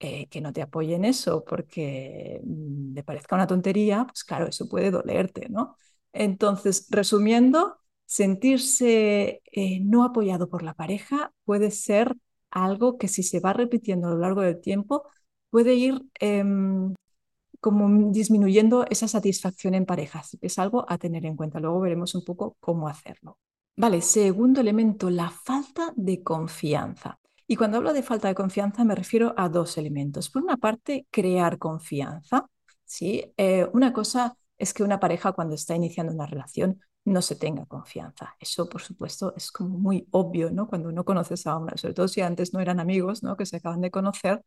Eh, 0.00 0.28
que 0.28 0.40
no 0.40 0.52
te 0.52 0.62
apoye 0.62 0.94
en 0.96 1.04
eso 1.04 1.44
porque 1.44 2.40
mm, 2.44 2.94
le 2.94 3.02
parezca 3.04 3.36
una 3.36 3.46
tontería, 3.48 4.04
pues 4.06 4.24
claro, 4.24 4.46
eso 4.48 4.68
puede 4.68 4.90
dolerte, 4.92 5.48
¿no? 5.50 5.76
Entonces, 6.12 6.86
resumiendo, 6.90 7.78
sentirse 8.06 9.42
eh, 9.52 9.80
no 9.82 10.04
apoyado 10.04 10.48
por 10.48 10.62
la 10.62 10.74
pareja 10.74 11.32
puede 11.44 11.70
ser 11.70 12.16
algo 12.50 12.98
que 12.98 13.08
si 13.08 13.22
se 13.22 13.40
va 13.40 13.52
repitiendo 13.52 14.08
a 14.08 14.10
lo 14.10 14.18
largo 14.18 14.42
del 14.42 14.60
tiempo, 14.60 15.04
puede 15.50 15.74
ir 15.74 16.02
em, 16.20 16.94
como 17.60 18.12
disminuyendo 18.12 18.84
esa 18.90 19.08
satisfacción 19.08 19.74
en 19.74 19.86
parejas. 19.86 20.36
Es 20.40 20.58
algo 20.58 20.84
a 20.88 20.98
tener 20.98 21.26
en 21.26 21.36
cuenta. 21.36 21.60
Luego 21.60 21.80
veremos 21.80 22.14
un 22.14 22.24
poco 22.24 22.56
cómo 22.60 22.88
hacerlo. 22.88 23.38
Vale, 23.76 24.00
segundo 24.02 24.60
elemento, 24.60 25.10
la 25.10 25.30
falta 25.30 25.92
de 25.96 26.22
confianza. 26.22 27.18
Y 27.46 27.56
cuando 27.56 27.78
hablo 27.78 27.92
de 27.92 28.02
falta 28.02 28.28
de 28.28 28.34
confianza 28.34 28.84
me 28.84 28.94
refiero 28.94 29.34
a 29.36 29.48
dos 29.48 29.78
elementos. 29.78 30.30
Por 30.30 30.42
una 30.42 30.56
parte, 30.56 31.06
crear 31.10 31.58
confianza. 31.58 32.46
¿sí? 32.84 33.32
Eh, 33.36 33.66
una 33.72 33.92
cosa 33.92 34.36
es 34.58 34.74
que 34.74 34.82
una 34.82 35.00
pareja 35.00 35.32
cuando 35.32 35.54
está 35.54 35.74
iniciando 35.74 36.12
una 36.12 36.26
relación 36.26 36.80
no 37.08 37.22
se 37.22 37.36
tenga 37.36 37.66
confianza. 37.66 38.36
Eso, 38.40 38.68
por 38.68 38.82
supuesto, 38.82 39.34
es 39.36 39.50
como 39.52 39.78
muy 39.78 40.06
obvio, 40.12 40.50
¿no? 40.50 40.68
Cuando 40.68 40.88
uno 40.88 41.04
conoces 41.04 41.46
a 41.46 41.56
hombre, 41.56 41.76
sobre 41.78 41.94
todo 41.94 42.08
si 42.08 42.20
antes 42.20 42.52
no 42.54 42.60
eran 42.60 42.80
amigos, 42.80 43.22
¿no? 43.22 43.36
Que 43.36 43.46
se 43.46 43.56
acaban 43.56 43.80
de 43.80 43.90
conocer, 43.90 44.42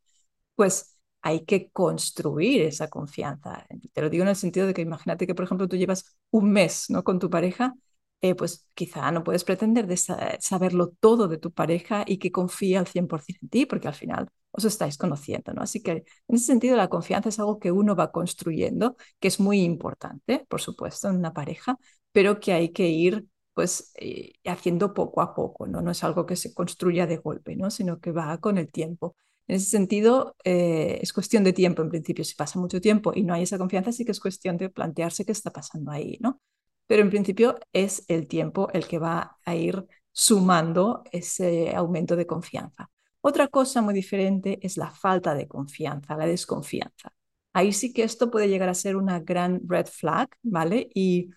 pues 0.56 0.98
hay 1.22 1.46
que 1.46 1.70
construir 1.72 2.62
esa 2.64 2.90
confianza. 2.90 3.66
Te 3.94 4.02
lo 4.02 4.10
digo 4.10 4.24
en 4.24 4.30
el 4.30 4.36
sentido 4.36 4.68
de 4.68 4.74
que 4.74 4.82
imagínate 4.82 5.28
que, 5.28 5.36
por 5.36 5.46
ejemplo, 5.46 5.68
tú 5.68 5.78
llevas 5.78 6.18
un 6.32 6.52
mes, 6.52 6.86
¿no? 6.90 7.04
Con 7.04 7.20
tu 7.20 7.30
pareja, 7.30 7.74
eh, 8.22 8.36
pues 8.36 8.68
quizá 8.76 9.12
no 9.12 9.24
puedes 9.24 9.44
pretender 9.44 9.88
de 9.88 9.98
saberlo 9.98 10.90
todo 11.00 11.28
de 11.28 11.38
tu 11.38 11.52
pareja 11.52 12.04
y 12.08 12.18
que 12.20 12.32
confíe 12.32 12.78
al 12.78 12.88
100% 12.88 13.40
en 13.44 13.50
ti, 13.50 13.66
porque 13.66 13.88
al 13.88 13.96
final 13.96 14.30
os 14.52 14.66
estáis 14.66 14.98
conociendo, 14.98 15.54
¿no? 15.54 15.62
Así 15.62 15.82
que 15.82 15.92
en 15.92 16.36
ese 16.36 16.46
sentido 16.46 16.76
la 16.78 16.90
confianza 16.90 17.30
es 17.30 17.40
algo 17.40 17.58
que 17.60 17.72
uno 17.72 17.96
va 17.96 18.12
construyendo, 18.12 18.96
que 19.20 19.28
es 19.28 19.40
muy 19.40 19.62
importante, 19.62 20.46
por 20.50 20.62
supuesto, 20.62 21.10
en 21.10 21.16
una 21.18 21.34
pareja, 21.34 21.78
pero 22.12 22.40
que 22.40 22.54
hay 22.54 22.70
que 22.70 22.90
ir 22.90 23.26
pues 23.54 23.92
eh, 24.00 24.34
haciendo 24.46 24.94
poco 24.94 25.22
a 25.22 25.34
poco, 25.36 25.68
¿no? 25.68 25.82
No 25.82 25.92
es 25.92 26.04
algo 26.04 26.26
que 26.26 26.36
se 26.36 26.54
construya 26.54 27.06
de 27.08 27.18
golpe, 27.18 27.56
¿no? 27.56 27.70
Sino 27.70 28.00
que 28.00 28.12
va 28.12 28.38
con 28.40 28.58
el 28.58 28.72
tiempo. 28.72 29.16
En 29.48 29.56
ese 29.58 29.70
sentido, 29.70 30.36
eh, 30.44 31.00
es 31.02 31.12
cuestión 31.14 31.44
de 31.44 31.54
tiempo 31.54 31.82
en 31.82 31.90
principio. 31.90 32.24
Si 32.24 32.36
pasa 32.36 32.60
mucho 32.60 32.80
tiempo 32.82 33.12
y 33.14 33.24
no 33.24 33.34
hay 33.34 33.44
esa 33.44 33.58
confianza, 33.58 33.92
sí 33.92 34.06
que 34.06 34.12
es 34.12 34.20
cuestión 34.20 34.58
de 34.58 34.70
plantearse 34.70 35.26
qué 35.26 35.32
está 35.34 35.52
pasando 35.52 35.92
ahí, 35.92 36.18
¿no? 36.22 36.40
Pero 36.88 37.02
en 37.02 37.10
principio 37.10 37.58
es 37.74 38.04
el 38.08 38.28
tiempo 38.28 38.70
el 38.74 38.88
que 38.88 39.00
va 39.00 39.38
a 39.46 39.56
ir 39.56 39.86
sumando 40.12 41.04
ese 41.12 41.74
aumento 41.76 42.16
de 42.16 42.28
confianza. 42.28 42.90
Otra 43.22 43.48
cosa 43.48 43.82
muy 43.82 43.94
diferente 43.94 44.60
es 44.62 44.78
la 44.78 44.92
falta 44.92 45.36
de 45.36 45.48
confianza, 45.48 46.18
la 46.18 46.26
desconfianza. 46.26 47.14
Ahí 47.54 47.74
sí 47.74 47.94
que 47.94 48.04
esto 48.04 48.32
puede 48.32 48.48
llegar 48.50 48.70
a 48.70 48.74
ser 48.74 48.96
una 48.96 49.20
gran 49.20 49.62
red 49.68 49.86
flag, 49.88 50.30
¿vale? 50.42 50.90
Y 50.94 51.30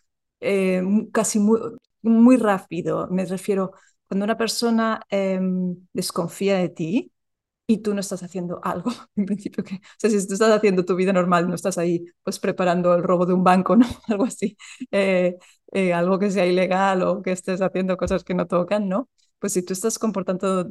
eh, 0.45 0.83
casi 1.13 1.39
muy, 1.39 1.61
muy 2.03 2.37
rápido. 2.37 3.09
Me 3.11 3.25
refiero, 3.27 3.73
cuando 4.09 4.25
una 4.25 4.37
persona 4.37 5.01
em, 5.11 5.77
desconfía 5.93 6.57
de 6.59 6.69
ti 6.69 7.13
y 7.67 7.79
tú 7.79 7.95
no 7.95 8.01
estás 8.01 8.23
haciendo 8.23 8.61
algo, 8.65 8.91
en 9.17 9.27
principio, 9.27 9.65
que, 9.65 9.77
o 9.77 9.79
sea, 9.99 10.11
si 10.11 10.27
tú 10.27 10.35
estás 10.35 10.51
haciendo 10.51 10.85
tu 10.85 10.97
vida 10.97 11.13
normal, 11.13 11.49
no 11.49 11.55
estás 11.55 11.79
ahí 11.79 12.05
pues 12.23 12.39
preparando 12.39 12.95
el 12.95 13.03
robo 13.03 13.27
de 13.27 13.35
un 13.35 13.45
banco, 13.45 13.77
¿no? 13.77 13.87
Algo 14.09 14.25
así, 14.25 14.57
eh, 14.93 15.37
eh, 15.73 15.93
algo 15.95 16.19
que 16.19 16.31
sea 16.31 16.47
ilegal 16.47 17.03
o 17.03 17.23
que 17.23 17.33
estés 17.33 17.61
haciendo 17.63 17.97
cosas 17.97 18.25
que 18.25 18.35
no 18.35 18.47
tocan, 18.47 18.89
¿no? 18.89 19.09
Pues 19.39 19.53
si 19.55 19.63
tú 19.65 19.73
estás 19.75 19.99
comportando 19.99 20.67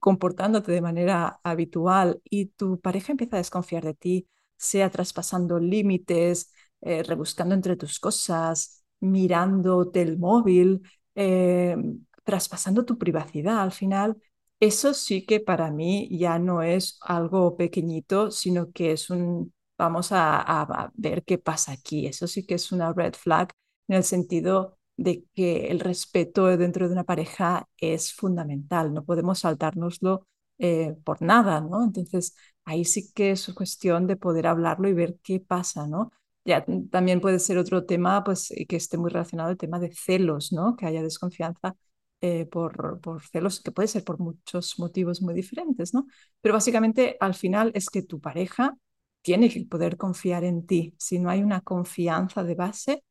comportándote 0.00 0.72
de 0.72 0.80
manera 0.80 1.40
habitual 1.42 2.20
y 2.24 2.46
tu 2.46 2.80
pareja 2.80 3.12
empieza 3.12 3.36
a 3.36 3.38
desconfiar 3.38 3.84
de 3.84 3.94
ti, 3.94 4.28
sea 4.56 4.90
traspasando 4.90 5.58
límites, 5.58 6.52
rebuscando 6.80 7.54
entre 7.54 7.76
tus 7.76 7.98
cosas, 8.00 8.77
mirándote 9.00 10.02
el 10.02 10.18
móvil, 10.18 10.82
eh, 11.14 11.76
traspasando 12.24 12.84
tu 12.84 12.98
privacidad. 12.98 13.62
Al 13.62 13.72
final, 13.72 14.16
eso 14.60 14.94
sí 14.94 15.24
que 15.24 15.40
para 15.40 15.70
mí 15.70 16.08
ya 16.18 16.38
no 16.38 16.62
es 16.62 16.98
algo 17.02 17.56
pequeñito, 17.56 18.30
sino 18.30 18.72
que 18.72 18.92
es 18.92 19.10
un, 19.10 19.52
vamos 19.78 20.10
a, 20.12 20.90
ver 20.94 21.24
qué 21.24 21.38
pasa 21.38 21.72
aquí. 21.72 22.06
Eso 22.06 22.26
sí 22.26 22.44
que 22.46 22.54
es 22.54 22.72
una 22.72 22.92
red 22.92 23.14
flag 23.14 23.50
en 23.88 23.96
el 23.96 24.04
sentido 24.04 24.78
de 24.96 25.24
que 25.34 25.68
el 25.68 25.80
respeto 25.80 26.46
dentro 26.56 26.88
de 26.88 26.92
una 26.92 27.04
pareja 27.04 27.68
es 27.76 28.12
fundamental, 28.12 28.92
no 28.92 29.04
podemos 29.04 29.38
saltárnoslo 29.40 30.26
eh, 30.58 30.96
por 31.04 31.22
nada, 31.22 31.60
¿no? 31.60 31.84
Entonces, 31.84 32.34
ahí 32.64 32.84
sí 32.84 33.12
que 33.12 33.30
es 33.30 33.48
cuestión 33.54 34.06
de 34.08 34.16
poder 34.16 34.48
hablarlo 34.48 34.88
y 34.88 34.92
ver 34.94 35.18
qué 35.22 35.40
pasa, 35.40 35.86
¿no? 35.86 36.10
Ya, 36.48 36.64
mm, 36.66 36.88
también 36.88 37.20
puede 37.20 37.38
ser 37.40 37.58
otro 37.58 37.84
tema 37.84 38.24
pues, 38.24 38.48
que 38.68 38.76
esté 38.76 38.96
muy 38.96 39.10
relacionado 39.10 39.50
el 39.50 39.58
tema 39.58 39.78
de 39.78 39.92
celos, 39.92 40.50
¿no? 40.52 40.76
que 40.76 40.86
haya 40.86 41.02
desconfianza 41.02 41.76
eh, 42.22 42.46
por, 42.46 43.00
por 43.02 43.22
celos, 43.22 43.60
que 43.60 43.70
puede 43.70 43.86
ser 43.88 44.02
por 44.02 44.18
muchos 44.18 44.78
motivos 44.78 45.20
muy 45.22 45.34
diferentes, 45.34 45.92
¿no? 45.94 46.06
Pero 46.40 46.54
básicamente 46.54 47.16
al 47.20 47.34
final 47.34 47.70
es 47.74 47.90
que 47.90 48.02
tu 48.02 48.18
pareja 48.20 48.74
tiene 49.22 49.50
que 49.50 49.64
poder 49.66 49.96
confiar 49.98 50.42
en 50.44 50.66
ti. 50.66 50.94
Si 50.98 51.18
no 51.18 51.28
hay 51.30 51.42
una 51.42 51.60
confianza 51.60 52.42
de 52.42 52.54
base 52.54 53.04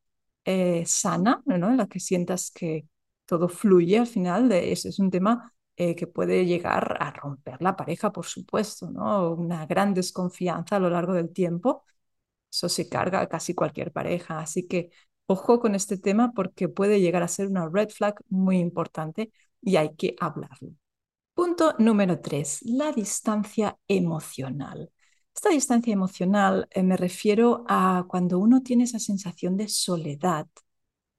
eh, 0.44 0.82
sana, 0.86 1.40
¿no? 1.46 1.70
En 1.70 1.76
la 1.76 1.86
que 1.86 2.00
sientas 2.00 2.50
que 2.50 2.86
todo 3.24 3.48
fluye 3.48 3.98
al 3.98 4.06
final, 4.08 4.48
de, 4.48 4.72
ese 4.72 4.88
es 4.88 4.98
un 4.98 5.10
tema 5.10 5.54
eh, 5.76 5.94
que 5.94 6.06
puede 6.08 6.44
llegar 6.44 6.96
a 7.00 7.12
romper 7.12 7.62
la 7.62 7.76
pareja, 7.76 8.10
por 8.12 8.26
supuesto, 8.26 8.90
¿no? 8.90 9.32
Una 9.34 9.64
gran 9.66 9.94
desconfianza 9.94 10.76
a 10.76 10.80
lo 10.80 10.90
largo 10.90 11.12
del 11.14 11.32
tiempo 11.32 11.84
eso 12.50 12.68
se 12.68 12.88
carga 12.88 13.20
a 13.20 13.28
casi 13.28 13.54
cualquier 13.54 13.92
pareja. 13.92 14.38
Así 14.40 14.66
que 14.66 14.90
ojo 15.26 15.60
con 15.60 15.74
este 15.74 15.98
tema 15.98 16.32
porque 16.32 16.68
puede 16.68 17.00
llegar 17.00 17.22
a 17.22 17.28
ser 17.28 17.48
una 17.48 17.68
red 17.68 17.90
flag 17.90 18.14
muy 18.28 18.58
importante 18.58 19.32
y 19.60 19.76
hay 19.76 19.94
que 19.96 20.16
hablarlo. 20.20 20.70
Punto 21.34 21.74
número 21.78 22.20
tres, 22.20 22.60
la 22.64 22.92
distancia 22.92 23.78
emocional. 23.86 24.90
Esta 25.34 25.50
distancia 25.50 25.92
emocional 25.92 26.66
eh, 26.70 26.82
me 26.82 26.96
refiero 26.96 27.64
a 27.68 28.04
cuando 28.08 28.40
uno 28.40 28.62
tiene 28.62 28.84
esa 28.84 28.98
sensación 28.98 29.56
de 29.56 29.68
soledad, 29.68 30.48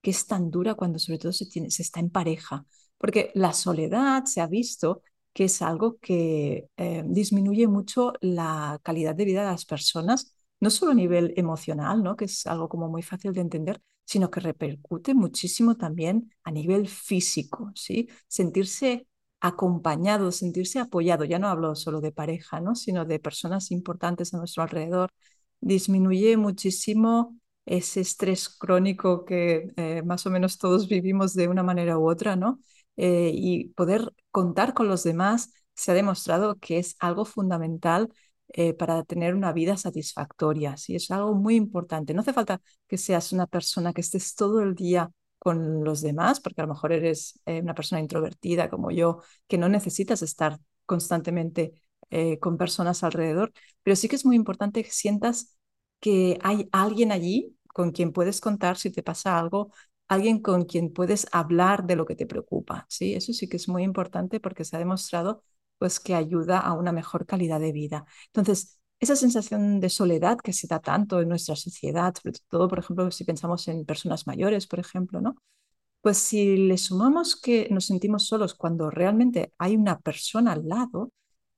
que 0.02 0.12
es 0.12 0.28
tan 0.28 0.52
dura 0.52 0.76
cuando 0.76 1.00
sobre 1.00 1.20
todo 1.20 1.32
se, 1.32 1.46
tiene, 1.46 1.72
se 1.72 1.84
está 1.84 2.00
en 2.02 2.10
pareja, 2.10 2.66
porque 2.98 3.32
la 3.36 3.54
soledad 3.54 4.26
se 4.26 4.42
ha 4.42 4.48
visto 4.48 5.04
que 5.34 5.46
es 5.46 5.62
algo 5.62 5.98
que 6.00 6.70
eh, 6.76 7.04
disminuye 7.06 7.68
mucho 7.68 8.14
la 8.22 8.80
calidad 8.84 9.16
de 9.16 9.26
vida 9.26 9.42
de 9.42 9.52
las 9.52 9.66
personas 9.66 10.34
no 10.60 10.70
solo 10.70 10.92
a 10.92 10.96
nivel 10.96 11.34
emocional, 11.38 12.04
¿no? 12.04 12.16
que 12.16 12.26
es 12.26 12.46
algo 12.48 12.70
como 12.70 12.90
muy 12.90 13.02
fácil 13.04 13.34
de 13.34 13.42
entender, 13.42 13.82
sino 14.06 14.32
que 14.32 14.40
repercute 14.40 15.14
muchísimo 15.14 15.76
también 15.78 16.32
a 16.44 16.52
nivel 16.52 16.88
físico, 16.88 17.72
¿sí? 17.76 18.10
Sentirse 18.28 19.08
acompañado, 19.40 20.32
sentirse 20.32 20.80
apoyado, 20.80 21.26
ya 21.26 21.40
no 21.40 21.48
hablo 21.48 21.76
solo 21.76 22.02
de 22.02 22.12
pareja, 22.12 22.60
¿no? 22.60 22.76
sino 22.76 23.06
de 23.06 23.20
personas 23.20 23.72
importantes 23.72 24.34
a 24.34 24.38
nuestro 24.38 24.64
alrededor, 24.64 25.12
disminuye 25.62 26.38
muchísimo 26.38 27.38
ese 27.66 28.02
estrés 28.02 28.50
crónico 28.50 29.26
que 29.26 29.72
eh, 29.78 30.02
más 30.04 30.26
o 30.26 30.30
menos 30.32 30.58
todos 30.58 30.88
vivimos 30.88 31.34
de 31.36 31.48
una 31.48 31.64
manera 31.64 31.98
u 31.98 32.10
otra, 32.10 32.36
¿no? 32.36 32.60
Eh, 32.98 33.32
y 33.34 33.70
poder 33.70 34.12
contar 34.32 34.74
con 34.74 34.88
los 34.88 35.04
demás 35.04 35.54
se 35.74 35.92
ha 35.92 35.94
demostrado 35.94 36.58
que 36.60 36.80
es 36.80 36.96
algo 37.00 37.24
fundamental 37.26 38.12
eh, 38.50 38.74
para 38.74 39.04
tener 39.04 39.36
una 39.36 39.54
vida 39.54 39.78
satisfactoria. 39.78 40.78
¿sí? 40.78 40.96
Es 40.96 41.12
algo 41.12 41.36
muy 41.36 41.56
importante. 41.56 42.14
No 42.14 42.22
hace 42.22 42.34
falta 42.34 42.62
que 42.88 42.98
seas 42.98 43.32
una 43.32 43.48
persona 43.48 43.94
que 43.94 44.02
estés 44.02 44.36
todo 44.36 44.62
el 44.62 44.76
día 44.76 45.12
con 45.38 45.84
los 45.84 46.02
demás, 46.02 46.40
porque 46.42 46.62
a 46.62 46.66
lo 46.66 46.74
mejor 46.74 46.92
eres 46.92 47.40
eh, 47.46 47.62
una 47.62 47.74
persona 47.76 48.02
introvertida 48.02 48.70
como 48.70 48.92
yo, 48.92 49.22
que 49.48 49.58
no 49.58 49.70
necesitas 49.70 50.22
estar 50.22 50.60
constantemente 50.86 51.74
eh, 52.10 52.40
con 52.40 52.58
personas 52.58 53.04
alrededor, 53.04 53.54
pero 53.84 53.96
sí 53.96 54.08
que 54.10 54.16
es 54.16 54.26
muy 54.26 54.36
importante 54.36 54.84
que 54.84 54.92
sientas 54.92 55.58
que 56.00 56.40
hay 56.44 56.68
alguien 56.72 57.12
allí 57.12 57.56
con 57.68 57.92
quien 57.92 58.12
puedes 58.12 58.42
contar 58.42 58.78
si 58.78 58.90
te 58.92 59.04
pasa 59.04 59.38
algo, 59.38 59.72
alguien 60.08 60.42
con 60.42 60.66
quien 60.66 60.92
puedes 60.92 61.28
hablar 61.32 61.86
de 61.86 61.96
lo 61.96 62.06
que 62.06 62.16
te 62.16 62.26
preocupa. 62.26 62.86
¿sí? 62.90 63.14
Eso 63.14 63.32
sí 63.34 63.48
que 63.48 63.58
es 63.58 63.70
muy 63.70 63.84
importante 63.84 64.40
porque 64.40 64.66
se 64.66 64.76
ha 64.76 64.80
demostrado 64.80 65.44
pues 65.80 66.00
que 66.00 66.16
ayuda 66.16 66.60
a 66.60 66.74
una 66.74 66.92
mejor 66.94 67.26
calidad 67.26 67.60
de 67.62 67.72
vida. 67.74 68.06
Entonces, 68.28 68.80
esa 69.00 69.16
sensación 69.18 69.80
de 69.82 69.90
soledad 69.90 70.38
que 70.40 70.54
se 70.54 70.68
da 70.68 70.80
tanto 70.82 71.22
en 71.22 71.30
nuestra 71.30 71.56
sociedad, 71.56 72.14
sobre 72.22 72.40
todo, 72.50 72.68
por 72.70 72.80
ejemplo, 72.80 73.10
si 73.12 73.24
pensamos 73.26 73.68
en 73.70 73.86
personas 73.86 74.28
mayores, 74.28 74.68
por 74.68 74.80
ejemplo, 74.80 75.22
¿no? 75.22 75.36
Pues 76.02 76.18
si 76.18 76.56
le 76.58 76.78
sumamos 76.78 77.36
que 77.40 77.68
nos 77.72 77.86
sentimos 77.86 78.26
solos 78.28 78.54
cuando 78.56 78.90
realmente 78.90 79.54
hay 79.58 79.76
una 79.76 80.00
persona 80.00 80.54
al 80.54 80.68
lado, 80.68 81.12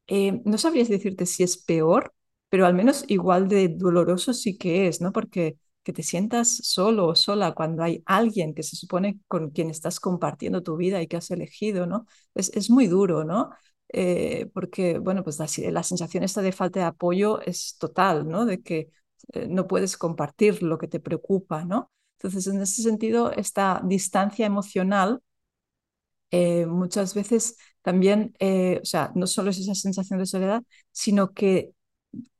eh, 0.07 0.41
no 0.45 0.57
sabrías 0.59 0.89
decirte 0.89 1.25
si 1.27 1.43
es 1.43 1.57
peor, 1.57 2.13
pero 2.49 2.65
al 2.67 2.73
menos 2.75 3.05
igual 3.07 3.47
de 3.49 3.69
doloroso 3.69 4.33
sí 4.33 4.57
que 4.57 4.87
es, 4.87 5.01
¿no? 5.01 5.11
Porque 5.11 5.57
que 5.83 5.93
te 5.93 6.03
sientas 6.03 6.49
solo 6.63 7.07
o 7.07 7.15
sola 7.15 7.53
cuando 7.53 7.83
hay 7.83 8.03
alguien 8.05 8.53
que 8.55 8.63
se 8.63 8.75
supone 8.75 9.19
con 9.27 9.49
quien 9.51 9.69
estás 9.71 9.99
compartiendo 9.99 10.63
tu 10.63 10.77
vida 10.77 11.01
y 11.01 11.07
que 11.07 11.17
has 11.17 11.31
elegido, 11.31 11.87
¿no? 11.87 12.05
Es, 12.35 12.51
es 12.55 12.69
muy 12.69 12.87
duro, 12.87 13.23
¿no? 13.25 13.51
Eh, 13.93 14.49
porque, 14.53 14.99
bueno, 14.99 15.23
pues 15.23 15.37
la, 15.39 15.47
la, 15.71 15.83
sensación 15.83 16.23
esta 16.23 16.41
de 16.41 16.51
falta 16.53 16.79
de 16.79 16.85
apoyo 16.85 17.41
es 17.41 17.77
total, 17.77 18.27
¿no? 18.27 18.45
De 18.45 18.61
que 18.61 18.89
eh, 19.33 19.47
no 19.49 19.67
puedes 19.67 19.97
compartir 19.97 20.63
lo 20.63 20.77
que 20.77 20.87
te 20.87 20.99
preocupa, 21.01 21.65
¿no? 21.65 21.91
Entonces, 22.17 22.47
en 22.47 22.61
ese 22.61 22.83
sentido, 22.83 23.31
esta 23.33 23.81
distancia 23.83 24.45
emocional 24.45 25.21
eh, 26.31 26.65
muchas 26.65 27.13
veces 27.13 27.57
también, 27.81 28.33
o 28.81 28.85
sea, 28.85 29.11
no 29.15 29.27
solo 29.27 29.49
es 29.49 29.59
esa 29.59 29.75
sensación 29.75 30.19
de 30.19 30.25
soledad, 30.25 30.63
sino 30.91 31.33
que 31.33 31.73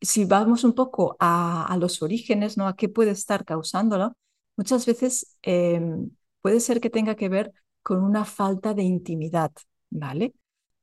si 0.02 0.26
vamos 0.26 0.64
un 0.64 0.74
poco 0.76 1.18
a, 1.20 1.66
a 1.68 1.78
los 1.78 2.02
orígenes, 2.04 2.58
¿no? 2.58 2.68
A 2.68 2.76
qué 2.76 2.90
puede 2.90 3.12
estar 3.12 3.46
causándolo, 3.46 4.14
muchas 4.58 4.86
veces 4.86 5.38
em, 5.44 6.12
puede 6.42 6.60
ser 6.62 6.82
que 6.82 6.90
tenga 6.92 7.16
que 7.16 7.30
ver 7.30 7.54
con 7.84 8.04
una 8.04 8.26
falta 8.26 8.74
de 8.74 8.84
intimidad, 8.84 9.52
¿vale? 9.92 10.34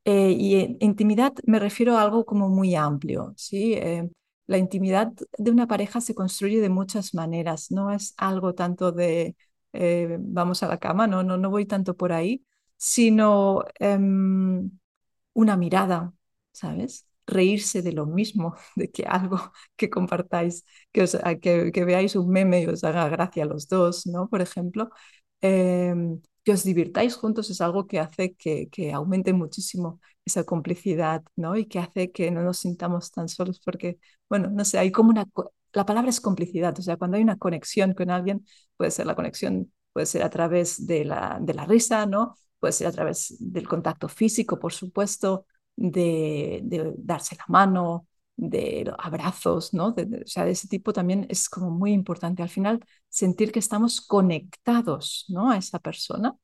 Eh, 0.04 0.30
y 0.38 0.76
intimidad 0.80 1.34
me 1.44 1.58
refiero 1.58 1.96
a 1.98 2.02
algo 2.02 2.24
como 2.24 2.48
muy 2.48 2.74
amplio, 2.74 3.34
¿sí? 3.36 3.74
Eh, 3.74 4.08
la 4.46 4.56
intimidad 4.58 5.12
de 5.36 5.50
una 5.50 5.66
pareja 5.66 6.00
se 6.00 6.14
construye 6.14 6.60
de 6.60 6.70
muchas 6.70 7.12
maneras, 7.14 7.70
no 7.70 7.90
es 7.92 8.14
algo 8.16 8.54
tanto 8.54 8.90
de 8.92 9.36
eh, 9.74 10.16
vamos 10.20 10.62
a 10.62 10.68
la 10.68 10.78
cama, 10.78 11.06
no, 11.06 11.22
no, 11.22 11.36
no 11.36 11.50
voy 11.50 11.66
tanto 11.66 11.94
por 11.96 12.12
ahí, 12.12 12.42
sino 12.78 13.64
em, 13.78 14.70
una 15.34 15.56
mirada, 15.56 16.12
¿sabes? 16.52 17.06
Reírse 17.26 17.82
de 17.82 17.92
lo 17.92 18.06
mismo, 18.06 18.56
de 18.76 18.90
que 18.90 19.04
algo 19.04 19.38
que 19.76 19.90
compartáis, 19.90 20.64
que, 20.92 21.04
que, 21.40 21.72
que, 21.72 21.84
veáis 21.84 22.16
un 22.16 22.30
meme 22.30 22.62
y 22.62 22.66
os 22.66 22.84
haga 22.84 23.08
gracia 23.08 23.44
a 23.44 23.46
los 23.46 23.68
dos, 23.68 24.06
¿no? 24.06 24.28
Por 24.28 24.40
ejemplo, 24.42 24.90
em, 25.40 26.20
que 26.48 26.52
os 26.56 26.64
divirtáis 26.64 27.14
juntos 27.16 27.50
es 27.50 27.60
algo 27.60 27.86
que 27.86 28.00
hace 28.00 28.34
que, 28.34 28.68
que 28.70 28.92
aumente 28.92 29.32
muchísimo 29.34 30.00
esa 30.24 30.44
complicidad, 30.44 31.22
¿no? 31.36 31.56
Y 31.56 31.66
que 31.66 31.78
hace 31.78 32.10
que 32.12 32.30
no 32.30 32.42
nos 32.42 32.58
sintamos 32.60 33.10
tan 33.12 33.28
solos 33.28 33.60
porque, 33.60 33.98
bueno, 34.30 34.48
no 34.50 34.64
sé, 34.64 34.78
hay 34.78 34.90
como 34.92 35.10
una, 35.10 35.26
la 35.74 35.84
palabra 35.86 36.10
es 36.10 36.20
complicidad, 36.20 36.78
o 36.78 36.82
sea, 36.82 36.96
cuando 36.96 37.16
hay 37.18 37.22
una 37.22 37.36
conexión 37.38 37.92
con 37.94 38.10
alguien, 38.10 38.46
puede 38.78 38.90
ser 38.90 39.06
la 39.06 39.14
conexión, 39.14 39.72
puede 39.92 40.06
ser 40.06 40.22
a 40.22 40.30
través 40.30 40.86
de 40.86 41.04
la, 41.04 41.38
de 41.40 41.54
la 41.54 41.66
risa, 41.66 42.06
¿no? 42.06 42.34
Puede 42.58 42.72
ser 42.72 42.86
a 42.88 42.92
través 42.92 43.36
del 43.38 43.68
contacto 43.68 44.08
físico, 44.08 44.58
por 44.58 44.72
supuesto, 44.72 45.46
de, 45.76 46.60
de 46.64 46.94
darse 46.98 47.36
la 47.36 47.44
mano, 47.48 48.07
de 48.38 48.90
abrazos, 48.98 49.74
¿no? 49.74 49.88
o 49.88 49.94
sea, 50.26 50.44
de 50.44 50.52
ese 50.52 50.68
tipo 50.68 50.92
también 50.92 51.26
es 51.28 51.48
como 51.48 51.70
muy 51.70 51.92
importante. 51.92 52.42
Al 52.42 52.48
final, 52.48 52.80
sentir 53.08 53.52
que 53.52 53.58
estamos 53.58 54.00
conectados, 54.00 55.26
¿no? 55.28 55.50
A 55.50 55.58
esa 55.58 55.80
persona 55.80 56.36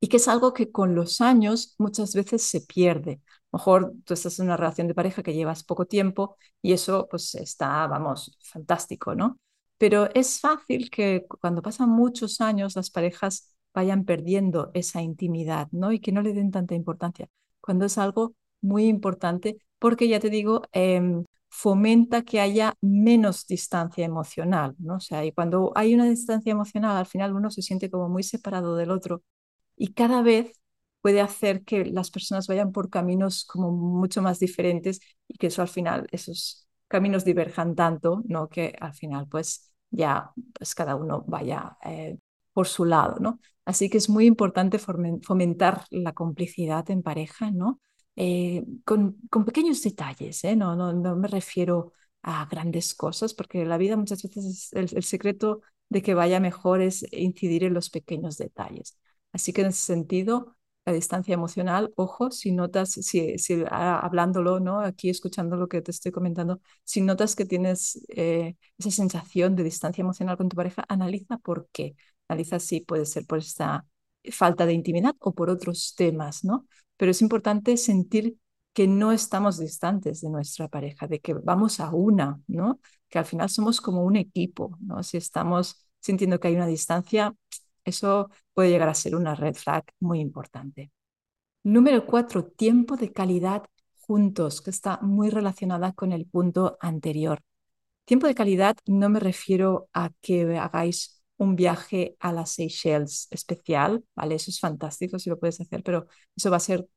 y 0.00 0.08
que 0.08 0.18
es 0.18 0.28
algo 0.28 0.52
que 0.52 0.70
con 0.70 0.94
los 0.94 1.20
años 1.20 1.74
muchas 1.78 2.14
veces 2.14 2.42
se 2.42 2.60
pierde. 2.60 3.20
A 3.52 3.56
lo 3.56 3.58
mejor 3.58 3.94
tú 4.04 4.14
estás 4.14 4.38
en 4.38 4.46
una 4.46 4.56
relación 4.56 4.88
de 4.88 4.94
pareja 4.94 5.22
que 5.22 5.34
llevas 5.34 5.64
poco 5.64 5.86
tiempo 5.86 6.36
y 6.62 6.72
eso 6.72 7.08
pues 7.10 7.34
está, 7.36 7.86
vamos, 7.86 8.36
fantástico, 8.42 9.14
¿no? 9.14 9.38
Pero 9.78 10.08
es 10.14 10.40
fácil 10.40 10.90
que 10.90 11.26
cuando 11.40 11.62
pasan 11.62 11.90
muchos 11.90 12.40
años 12.40 12.76
las 12.76 12.90
parejas 12.90 13.54
vayan 13.74 14.04
perdiendo 14.04 14.70
esa 14.74 15.02
intimidad, 15.02 15.68
¿no? 15.70 15.92
Y 15.92 16.00
que 16.00 16.12
no 16.12 16.22
le 16.22 16.32
den 16.32 16.50
tanta 16.50 16.74
importancia, 16.74 17.28
cuando 17.60 17.84
es 17.86 17.98
algo 17.98 18.34
muy 18.66 18.86
importante 18.86 19.58
porque 19.78 20.08
ya 20.08 20.20
te 20.20 20.30
digo, 20.30 20.62
em, 20.72 21.24
fomenta 21.48 22.22
que 22.22 22.40
haya 22.40 22.74
menos 22.80 23.46
distancia 23.46 24.04
emocional, 24.04 24.74
¿no? 24.78 24.96
O 24.96 25.00
sea, 25.00 25.24
y 25.24 25.32
cuando 25.32 25.72
hay 25.74 25.94
una 25.94 26.04
distancia 26.08 26.52
emocional, 26.52 26.96
al 26.96 27.06
final 27.06 27.34
uno 27.34 27.50
se 27.50 27.62
siente 27.62 27.90
como 27.90 28.08
muy 28.08 28.22
separado 28.22 28.76
del 28.76 28.90
otro 28.90 29.22
y 29.76 29.92
cada 29.94 30.22
vez 30.22 30.60
puede 31.00 31.20
hacer 31.20 31.64
que 31.64 31.84
las 31.84 32.10
personas 32.10 32.46
vayan 32.48 32.72
por 32.72 32.90
caminos 32.90 33.44
como 33.44 33.70
mucho 33.72 34.22
más 34.22 34.38
diferentes 34.40 35.00
y 35.28 35.34
que 35.38 35.48
eso 35.48 35.62
al 35.62 35.68
final, 35.68 36.06
esos 36.12 36.66
caminos 36.88 37.24
diverjan 37.24 37.74
tanto, 37.74 38.22
¿no? 38.26 38.48
Que 38.48 38.74
al 38.80 38.94
final 38.94 39.28
pues 39.28 39.72
ya 39.90 40.32
pues 40.54 40.74
cada 40.74 40.96
uno 40.96 41.24
vaya 41.26 41.76
eh, 41.84 42.18
por 42.52 42.66
su 42.66 42.84
lado, 42.84 43.16
¿no? 43.20 43.40
Así 43.64 43.88
que 43.90 43.98
es 43.98 44.08
muy 44.08 44.26
importante 44.26 44.78
fomentar 44.78 45.84
la 45.90 46.12
complicidad 46.12 46.88
en 46.90 47.02
pareja, 47.02 47.50
¿no? 47.50 47.80
Eh, 48.16 48.64
con, 48.84 49.16
con, 49.30 49.44
pequeños 49.44 49.82
detalles, 49.82 50.42
¿eh? 50.44 50.56
no, 50.56 50.74
no, 50.74 50.92
no 50.92 51.16
me 51.16 51.28
refiero 51.28 51.92
a 52.22 52.46
grandes 52.46 52.94
cosas, 52.94 53.34
porque 53.34 53.64
la 53.66 53.76
vida 53.78 53.96
muchas 53.96 54.22
veces 54.22 54.72
el, 54.72 54.88
el 54.94 55.04
secreto 55.04 55.60
de 55.88 56.02
que 56.02 56.14
vaya 56.14 56.40
mejor 56.40 56.80
es 56.80 57.04
incidir 57.12 57.64
en 57.64 57.74
los 57.74 57.90
pequeños 57.90 58.38
detalles. 58.38 58.98
Así 59.32 59.52
que 59.52 59.60
en 59.62 59.68
ese 59.68 59.84
sentido, 59.84 60.56
la 60.86 60.92
distancia 60.92 61.34
emocional, 61.34 61.92
ojo, 61.96 62.30
si 62.30 62.52
notas, 62.52 62.90
si, 62.92 63.38
si 63.38 63.64
ah, 63.70 63.98
hablándolo, 64.00 64.60
¿no? 64.60 64.80
Aquí 64.80 65.10
escuchando 65.10 65.56
lo 65.56 65.68
que 65.68 65.82
te 65.82 65.90
estoy 65.90 66.12
comentando, 66.12 66.60
si 66.84 67.00
notas 67.00 67.36
que 67.36 67.44
tienes 67.44 68.00
eh, 68.08 68.56
esa 68.78 68.90
sensación 68.90 69.56
de 69.56 69.64
distancia 69.64 70.02
emocional 70.02 70.36
con 70.36 70.48
tu 70.48 70.56
pareja, 70.56 70.84
analiza 70.88 71.38
por 71.38 71.68
qué. 71.72 71.96
Analiza 72.28 72.60
si 72.60 72.80
puede 72.80 73.04
ser 73.06 73.26
por 73.26 73.38
esta 73.38 73.86
falta 74.30 74.64
de 74.66 74.72
intimidad 74.72 75.14
o 75.20 75.34
por 75.34 75.50
otros 75.50 75.94
temas, 75.96 76.44
¿no? 76.44 76.66
Pero 76.96 77.10
es 77.10 77.22
importante 77.22 77.76
sentir 77.76 78.36
que 78.72 78.86
no 78.86 79.12
estamos 79.12 79.58
distantes 79.58 80.20
de 80.20 80.30
nuestra 80.30 80.68
pareja, 80.68 81.06
de 81.06 81.20
que 81.20 81.34
vamos 81.34 81.80
a 81.80 81.90
una, 81.92 82.40
¿no? 82.46 82.80
Que 83.08 83.18
al 83.18 83.24
final 83.24 83.48
somos 83.48 83.80
como 83.80 84.04
un 84.04 84.16
equipo, 84.16 84.76
¿no? 84.80 85.02
Si 85.02 85.16
estamos 85.16 85.88
sintiendo 86.00 86.38
que 86.38 86.48
hay 86.48 86.56
una 86.56 86.66
distancia, 86.66 87.34
eso 87.84 88.30
puede 88.52 88.70
llegar 88.70 88.88
a 88.88 88.94
ser 88.94 89.16
una 89.16 89.34
red 89.34 89.54
flag 89.54 89.84
muy 90.00 90.20
importante. 90.20 90.92
Número 91.62 92.06
cuatro, 92.06 92.44
tiempo 92.44 92.96
de 92.96 93.12
calidad 93.12 93.64
juntos, 94.00 94.60
que 94.60 94.70
está 94.70 94.98
muy 95.02 95.30
relacionada 95.30 95.92
con 95.92 96.12
el 96.12 96.26
punto 96.26 96.76
anterior. 96.80 97.40
Tiempo 98.04 98.26
de 98.26 98.34
calidad 98.34 98.76
no 98.86 99.08
me 99.08 99.20
refiero 99.20 99.88
a 99.92 100.10
que 100.20 100.58
hagáis 100.58 101.15
un 101.38 101.56
viaje 101.56 102.16
a 102.20 102.32
las 102.32 102.50
Seychelles 102.52 103.28
especial, 103.30 104.04
¿vale? 104.14 104.36
Eso 104.36 104.50
es 104.50 104.60
fantástico 104.60 105.18
si 105.18 105.30
lo 105.30 105.38
puedes 105.38 105.60
hacer, 105.60 105.82
pero 105.82 106.06
eso 106.34 106.50
va 106.50 106.56
a 106.56 106.60
ser, 106.60 106.88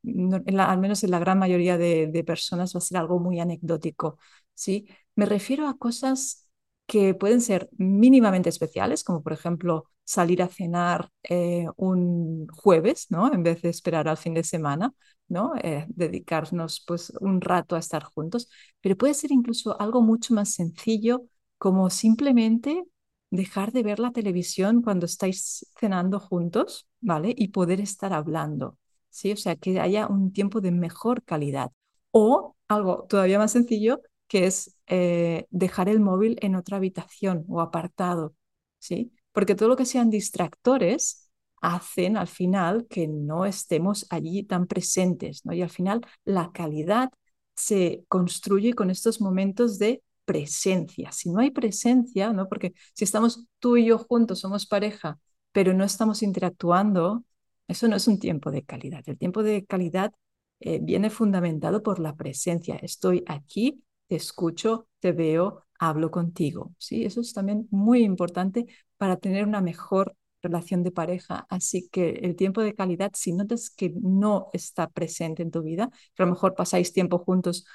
al 0.57 0.77
menos 0.79 1.03
en 1.03 1.11
la 1.11 1.19
gran 1.19 1.39
mayoría 1.39 1.77
de, 1.77 2.23
personas, 2.25 2.73
va 2.75 2.79
a 2.79 2.81
ser 2.81 2.97
algo 2.97 3.19
muy 3.19 3.39
anecdótico, 3.39 4.17
¿sí? 4.53 4.87
Me 5.15 5.25
refiero 5.25 5.67
a 5.67 5.77
cosas 5.77 6.49
que 6.85 7.13
pueden 7.13 7.41
ser 7.41 7.69
mínimamente 7.77 8.49
especiales, 8.49 9.03
como 9.03 9.21
por 9.21 9.33
ejemplo 9.33 9.85
salir 10.03 10.41
a 10.41 10.47
cenar 10.47 11.09
eh, 11.23 11.67
un 11.75 12.47
jueves, 12.47 13.07
¿no? 13.11 13.31
En 13.31 13.43
vez 13.43 13.61
de 13.61 13.69
esperar 13.69 14.07
al 14.07 14.17
fin 14.17 14.33
de 14.33 14.43
semana, 14.43 14.93
¿no? 15.27 15.53
Eh, 15.61 15.85
dedicarnos 15.89 16.83
pues 16.87 17.11
un 17.21 17.41
rato 17.41 17.75
a 17.75 17.79
estar 17.79 18.03
juntos, 18.03 18.49
pero 18.81 18.97
puede 18.97 19.13
ser 19.13 19.31
incluso 19.31 19.79
algo 19.79 20.01
mucho 20.01 20.33
más 20.33 20.53
sencillo, 20.53 21.25
como 21.57 21.89
simplemente 21.89 22.85
dejar 23.31 23.71
de 23.71 23.83
ver 23.83 23.99
la 23.99 24.11
televisión 24.11 24.81
cuando 24.81 25.05
estáis 25.05 25.65
cenando 25.79 26.19
juntos, 26.19 26.87
¿vale? 27.01 27.33
Y 27.37 27.49
poder 27.49 27.81
estar 27.81 28.13
hablando, 28.13 28.77
¿sí? 29.09 29.31
O 29.31 29.37
sea, 29.37 29.55
que 29.55 29.79
haya 29.79 30.07
un 30.07 30.33
tiempo 30.33 30.61
de 30.61 30.71
mejor 30.71 31.23
calidad. 31.23 31.71
O 32.11 32.55
algo 32.67 33.05
todavía 33.09 33.39
más 33.39 33.51
sencillo, 33.51 34.01
que 34.27 34.45
es 34.45 34.77
eh, 34.87 35.45
dejar 35.49 35.89
el 35.89 35.99
móvil 35.99 36.37
en 36.41 36.55
otra 36.55 36.77
habitación 36.77 37.45
o 37.47 37.61
apartado, 37.61 38.35
¿sí? 38.79 39.11
Porque 39.31 39.55
todo 39.55 39.69
lo 39.69 39.75
que 39.77 39.85
sean 39.85 40.09
distractores 40.09 41.29
hacen 41.61 42.17
al 42.17 42.27
final 42.27 42.87
que 42.87 43.07
no 43.07 43.45
estemos 43.45 44.07
allí 44.09 44.43
tan 44.43 44.67
presentes, 44.67 45.45
¿no? 45.45 45.53
Y 45.53 45.61
al 45.61 45.69
final 45.69 46.01
la 46.23 46.51
calidad 46.51 47.09
se 47.55 48.05
construye 48.07 48.73
con 48.73 48.89
estos 48.89 49.19
momentos 49.21 49.77
de 49.79 50.01
presencia. 50.29 51.11
Si 51.11 51.31
no 51.31 51.39
hay 51.39 51.49
presencia, 51.49 52.31
¿no? 52.33 52.47
Porque 52.47 52.73
si 52.93 53.03
estamos 53.03 53.47
tú 53.57 53.77
y 53.77 53.85
yo 53.85 53.97
juntos, 53.97 54.39
somos 54.39 54.67
pareja, 54.67 55.17
pero 55.51 55.73
no 55.73 55.83
estamos 55.83 56.21
interactuando, 56.21 57.23
eso 57.67 57.87
no 57.87 57.95
es 57.95 58.07
un 58.07 58.19
tiempo 58.19 58.51
de 58.51 58.63
calidad. 58.63 59.01
El 59.07 59.17
tiempo 59.17 59.41
de 59.41 59.65
calidad 59.65 60.13
eh, 60.59 60.79
viene 60.81 61.09
fundamentado 61.09 61.81
por 61.81 61.97
la 61.99 62.15
presencia. 62.15 62.75
Estoy 62.75 63.23
aquí 63.27 63.81
te 64.07 64.15
escucho, 64.15 64.87
te 64.99 65.13
veo, 65.13 65.65
hablo 65.79 66.11
contigo. 66.11 66.73
¿sí? 66.77 67.05
Eso 67.05 67.21
es 67.21 67.33
también 67.33 67.67
muy 67.71 68.03
importante 68.03 68.67
para 68.97 69.17
tener 69.17 69.45
una 69.47 69.61
mejor 69.61 70.15
relación 70.43 70.83
de 70.83 70.91
pareja. 70.91 71.47
Así 71.49 71.89
que 71.89 72.09
el 72.21 72.35
tiempo 72.35 72.61
de 72.61 72.75
calidad, 72.75 73.11
si 73.15 73.33
notas 73.33 73.69
que 73.71 73.93
no 74.01 74.49
está 74.53 74.89
presente 74.89 75.41
en 75.43 75.51
tu 75.51 75.63
vida, 75.63 75.89
que 76.15 76.23
a 76.23 76.25
lo 76.25 76.33
mejor 76.33 76.55
pasáis 76.55 76.93
tiempo 76.93 77.17
juntos, 77.19 77.65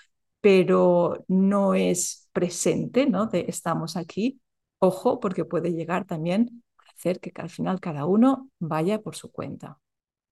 pero 0.45 1.25
no 1.29 1.73
es 1.75 2.29
presente, 2.33 3.07
¿no? 3.07 3.27
De 3.29 3.47
estamos 3.49 3.97
aquí, 3.97 4.43
ojo, 4.79 5.19
porque 5.19 5.47
puede 5.47 5.73
llegar 5.73 6.05
también 6.05 6.63
a 6.79 6.83
hacer 6.93 7.19
que 7.19 7.33
al 7.37 7.49
final 7.49 7.81
cada 7.81 8.05
uno 8.05 8.51
vaya 8.59 9.01
por 9.01 9.17
su 9.17 9.33
cuenta. 9.33 9.79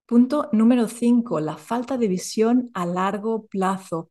Punto 0.07 0.51
número 0.53 0.88
cinco, 0.88 1.40
la 1.40 1.57
falta 1.57 1.96
de 1.96 2.09
visión 2.09 2.70
a 2.75 2.85
largo 2.87 3.46
plazo. 3.46 4.11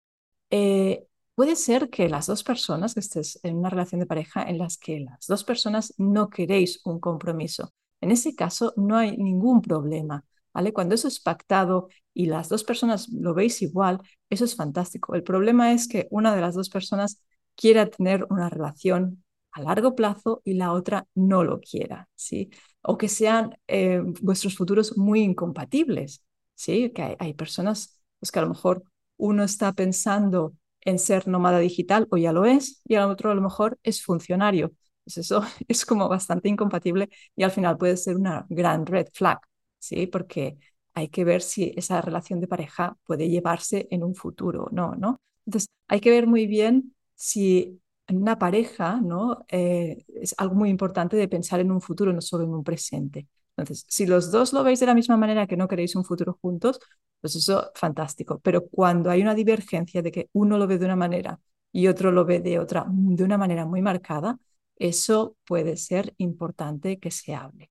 Eh, 0.49 1.05
Puede 1.35 1.55
ser 1.55 1.89
que 1.89 2.09
las 2.09 2.27
dos 2.27 2.43
personas, 2.43 2.93
que 2.93 2.99
estés 2.99 3.39
en 3.43 3.57
una 3.57 3.69
relación 3.69 3.99
de 3.99 4.07
pareja 4.07 4.43
en 4.43 4.57
las 4.57 4.77
que 4.77 4.99
las 4.99 5.27
dos 5.27 5.43
personas 5.43 5.93
no 5.97 6.29
queréis 6.29 6.81
un 6.85 6.99
compromiso. 6.99 7.73
En 8.01 8.11
ese 8.11 8.35
caso 8.35 8.73
no 8.77 8.97
hay 8.97 9.17
ningún 9.17 9.61
problema, 9.61 10.25
¿vale? 10.53 10.73
Cuando 10.73 10.95
eso 10.95 11.07
es 11.07 11.19
pactado 11.19 11.89
y 12.13 12.25
las 12.27 12.49
dos 12.49 12.63
personas 12.63 13.09
lo 13.09 13.33
veis 13.33 13.61
igual, 13.61 13.99
eso 14.29 14.45
es 14.45 14.55
fantástico. 14.55 15.15
El 15.15 15.23
problema 15.23 15.73
es 15.73 15.87
que 15.87 16.07
una 16.11 16.35
de 16.35 16.41
las 16.41 16.55
dos 16.55 16.69
personas 16.69 17.21
quiera 17.55 17.85
tener 17.89 18.25
una 18.29 18.49
relación 18.49 19.23
a 19.51 19.61
largo 19.61 19.95
plazo 19.95 20.41
y 20.45 20.53
la 20.53 20.71
otra 20.73 21.07
no 21.15 21.43
lo 21.43 21.59
quiera, 21.59 22.09
¿sí? 22.15 22.49
O 22.81 22.97
que 22.97 23.07
sean 23.09 23.57
eh, 23.67 24.01
vuestros 24.21 24.55
futuros 24.55 24.97
muy 24.97 25.21
incompatibles, 25.21 26.23
¿sí? 26.55 26.91
Que 26.91 27.01
hay, 27.03 27.15
hay 27.19 27.33
personas 27.33 28.01
pues, 28.19 28.31
que 28.31 28.39
a 28.39 28.43
lo 28.43 28.49
mejor 28.49 28.83
uno 29.17 29.43
está 29.43 29.73
pensando 29.73 30.53
en 30.81 30.99
ser 30.99 31.27
nómada 31.27 31.59
digital 31.59 32.07
o 32.11 32.17
ya 32.17 32.31
lo 32.33 32.45
es 32.45 32.81
y 32.85 32.95
al 32.95 33.09
otro 33.09 33.31
a 33.31 33.35
lo 33.35 33.41
mejor 33.41 33.77
es 33.83 34.03
funcionario. 34.03 34.71
Pues 35.03 35.17
eso 35.17 35.43
es 35.67 35.85
como 35.85 36.09
bastante 36.09 36.49
incompatible 36.49 37.09
y 37.35 37.43
al 37.43 37.51
final 37.51 37.77
puede 37.77 37.97
ser 37.97 38.15
una 38.15 38.45
gran 38.49 38.85
red 38.85 39.07
flag, 39.13 39.39
¿sí? 39.81 40.07
Porque 40.07 40.57
hay 40.93 41.09
que 41.09 41.23
ver 41.25 41.41
si 41.41 41.73
esa 41.77 42.01
relación 42.01 42.39
de 42.39 42.47
pareja 42.47 42.97
puede 43.05 43.29
llevarse 43.29 43.87
en 43.91 44.03
un 44.03 44.15
futuro 44.15 44.65
o 44.65 44.69
no, 44.71 44.95
¿no? 44.95 45.21
Entonces, 45.45 45.69
hay 45.87 45.99
que 46.01 46.09
ver 46.11 46.27
muy 46.27 46.47
bien 46.47 46.95
si 47.15 47.81
en 48.07 48.17
una 48.17 48.37
pareja, 48.39 48.99
¿no? 49.01 49.45
Eh, 49.49 50.03
es 50.15 50.35
algo 50.37 50.55
muy 50.55 50.69
importante 50.69 51.15
de 51.17 51.27
pensar 51.27 51.59
en 51.59 51.71
un 51.71 51.81
futuro, 51.81 52.13
no 52.13 52.21
solo 52.21 52.43
en 52.43 52.51
un 52.53 52.63
presente. 52.63 53.27
Entonces, 53.57 53.85
si 53.87 54.05
los 54.05 54.31
dos 54.31 54.53
lo 54.53 54.63
veis 54.63 54.79
de 54.79 54.85
la 54.85 54.93
misma 54.95 55.17
manera 55.17 55.47
que 55.47 55.57
no 55.57 55.67
queréis 55.67 55.95
un 55.95 56.05
futuro 56.05 56.37
juntos, 56.41 56.79
pues 57.19 57.35
eso 57.35 57.71
fantástico. 57.75 58.39
Pero 58.39 58.67
cuando 58.67 59.09
hay 59.09 59.21
una 59.21 59.35
divergencia 59.35 60.01
de 60.01 60.11
que 60.11 60.29
uno 60.33 60.57
lo 60.57 60.67
ve 60.67 60.77
de 60.77 60.85
una 60.85 60.95
manera 60.95 61.39
y 61.71 61.87
otro 61.87 62.11
lo 62.11 62.25
ve 62.25 62.39
de 62.39 62.59
otra, 62.59 62.85
de 62.87 63.23
una 63.23 63.37
manera 63.37 63.65
muy 63.65 63.81
marcada, 63.81 64.39
eso 64.75 65.37
puede 65.45 65.77
ser 65.77 66.13
importante 66.17 66.99
que 66.99 67.11
se 67.11 67.35
hable. 67.35 67.69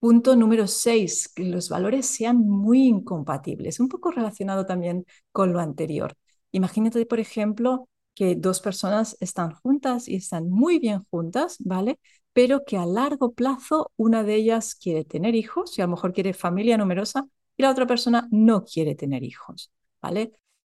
Punto 0.00 0.36
número 0.36 0.68
seis, 0.68 1.28
que 1.34 1.42
los 1.44 1.68
valores 1.68 2.06
sean 2.06 2.38
muy 2.48 2.86
incompatibles, 2.86 3.80
un 3.80 3.88
poco 3.88 4.12
relacionado 4.12 4.64
también 4.64 5.04
con 5.32 5.52
lo 5.52 5.58
anterior. 5.60 6.14
Imagínate, 6.52 7.04
por 7.04 7.18
ejemplo, 7.18 7.88
que 8.14 8.36
dos 8.36 8.60
personas 8.60 9.16
están 9.20 9.52
juntas 9.54 10.06
y 10.08 10.14
están 10.16 10.48
muy 10.50 10.78
bien 10.78 11.00
juntas, 11.10 11.56
¿vale? 11.60 11.98
Pero 12.32 12.64
que 12.64 12.76
a 12.76 12.86
largo 12.86 13.32
plazo 13.32 13.90
una 13.96 14.22
de 14.22 14.36
ellas 14.36 14.76
quiere 14.76 15.04
tener 15.04 15.34
hijos 15.34 15.76
y 15.78 15.82
a 15.82 15.86
lo 15.86 15.92
mejor 15.92 16.12
quiere 16.12 16.32
familia 16.32 16.78
numerosa 16.78 17.26
y 17.56 17.62
la 17.64 17.70
otra 17.70 17.86
persona 17.86 18.28
no 18.30 18.64
quiere 18.64 18.94
tener 18.94 19.24
hijos, 19.24 19.72
¿vale? 20.00 20.30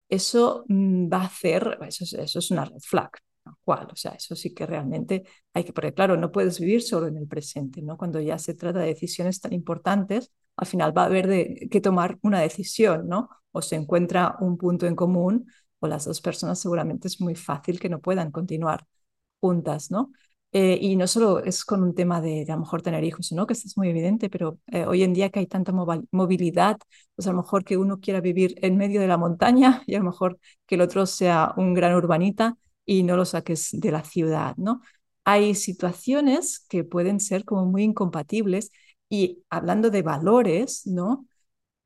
Eso 0.10 0.64
mm, 0.70 1.10
va 1.12 1.22
a 1.24 1.26
hacer, 1.26 1.78
eso, 1.88 2.06
eso 2.18 2.40
es 2.40 2.52
una 2.52 2.64
red 2.66 2.80
flag, 2.80 3.12
cual, 3.64 3.88
o 3.92 3.96
sea, 3.96 4.12
eso 4.12 4.36
sí 4.36 4.54
que 4.54 4.66
realmente 4.66 5.24
hay 5.54 5.64
que, 5.64 5.74
porque 5.74 5.94
claro, 5.94 6.18
no 6.18 6.32
puedes 6.32 6.60
vivir 6.60 6.82
solo 6.82 7.08
en 7.08 7.18
el 7.18 7.28
presente, 7.28 7.82
¿no? 7.82 7.98
Cuando 7.98 8.20
ya 8.20 8.38
se 8.38 8.54
trata 8.54 8.80
de 8.80 8.88
decisiones 8.88 9.40
tan 9.42 9.54
importantes, 9.54 10.32
al 10.56 10.68
final 10.68 10.98
va 10.98 11.04
a 11.04 11.06
haber 11.06 11.28
de, 11.28 11.68
que 11.72 11.82
tomar 11.82 12.18
una 12.22 12.42
decisión, 12.42 13.08
¿no? 13.08 13.30
O 13.52 13.62
se 13.62 13.76
encuentra 13.76 14.36
un 14.40 14.58
punto 14.58 14.88
en 14.88 14.96
común 14.96 15.48
o 15.80 15.88
las 15.88 16.06
dos 16.06 16.22
personas 16.22 16.60
seguramente 16.60 17.08
es 17.08 17.22
muy 17.22 17.36
fácil 17.36 17.80
que 17.80 17.90
no 17.90 18.02
puedan 18.02 18.32
continuar 18.32 18.86
juntas, 19.40 19.92
¿no? 19.92 20.12
Eh, 20.54 20.78
y 20.82 20.96
no 20.96 21.08
solo 21.08 21.40
es 21.44 21.66
con 21.66 21.84
un 21.84 21.94
tema 21.94 22.22
de, 22.22 22.46
a 22.48 22.54
lo 22.56 22.62
mejor 22.62 22.82
tener 22.82 23.04
hijos, 23.04 23.32
¿no? 23.34 23.46
Que 23.46 23.54
esto 23.54 23.68
es 23.68 23.78
muy 23.78 23.90
evidente, 23.90 24.30
pero 24.30 24.60
eh, 24.68 24.86
hoy 24.86 25.04
en 25.04 25.14
día 25.14 25.30
que 25.30 25.40
hay 25.40 25.48
tanta 25.48 25.74
movilidad, 26.12 26.78
pues 27.16 27.28
a 27.28 27.32
lo 27.32 27.38
mejor 27.38 27.64
que 27.66 27.78
uno 27.78 28.00
quiera 28.00 28.22
vivir 28.22 28.56
en 28.62 28.78
medio 28.78 29.02
de 29.02 29.08
la 29.08 29.18
montaña 29.18 29.84
y 29.88 29.96
a 29.96 30.00
lo 30.00 30.06
mejor 30.06 30.40
que 30.66 30.76
el 30.76 30.82
otro 30.82 31.06
sea 31.06 31.54
un 31.58 31.74
gran 31.74 31.96
urbanita 31.96 32.58
y 32.88 33.04
no 33.04 33.18
lo 33.18 33.26
saques 33.26 33.70
de 33.74 33.92
la 33.92 34.04
ciudad, 34.04 34.56
¿no? 34.58 34.82
Hay 35.26 35.56
situaciones 35.56 36.66
que 36.70 36.86
pueden 36.86 37.20
ser 37.20 37.46
como 37.46 37.66
muy 37.66 37.84
incompatibles 37.84 38.72
y 39.10 39.44
hablando 39.50 39.92
de 39.92 40.02
valores, 40.02 40.88
¿no? 40.88 41.28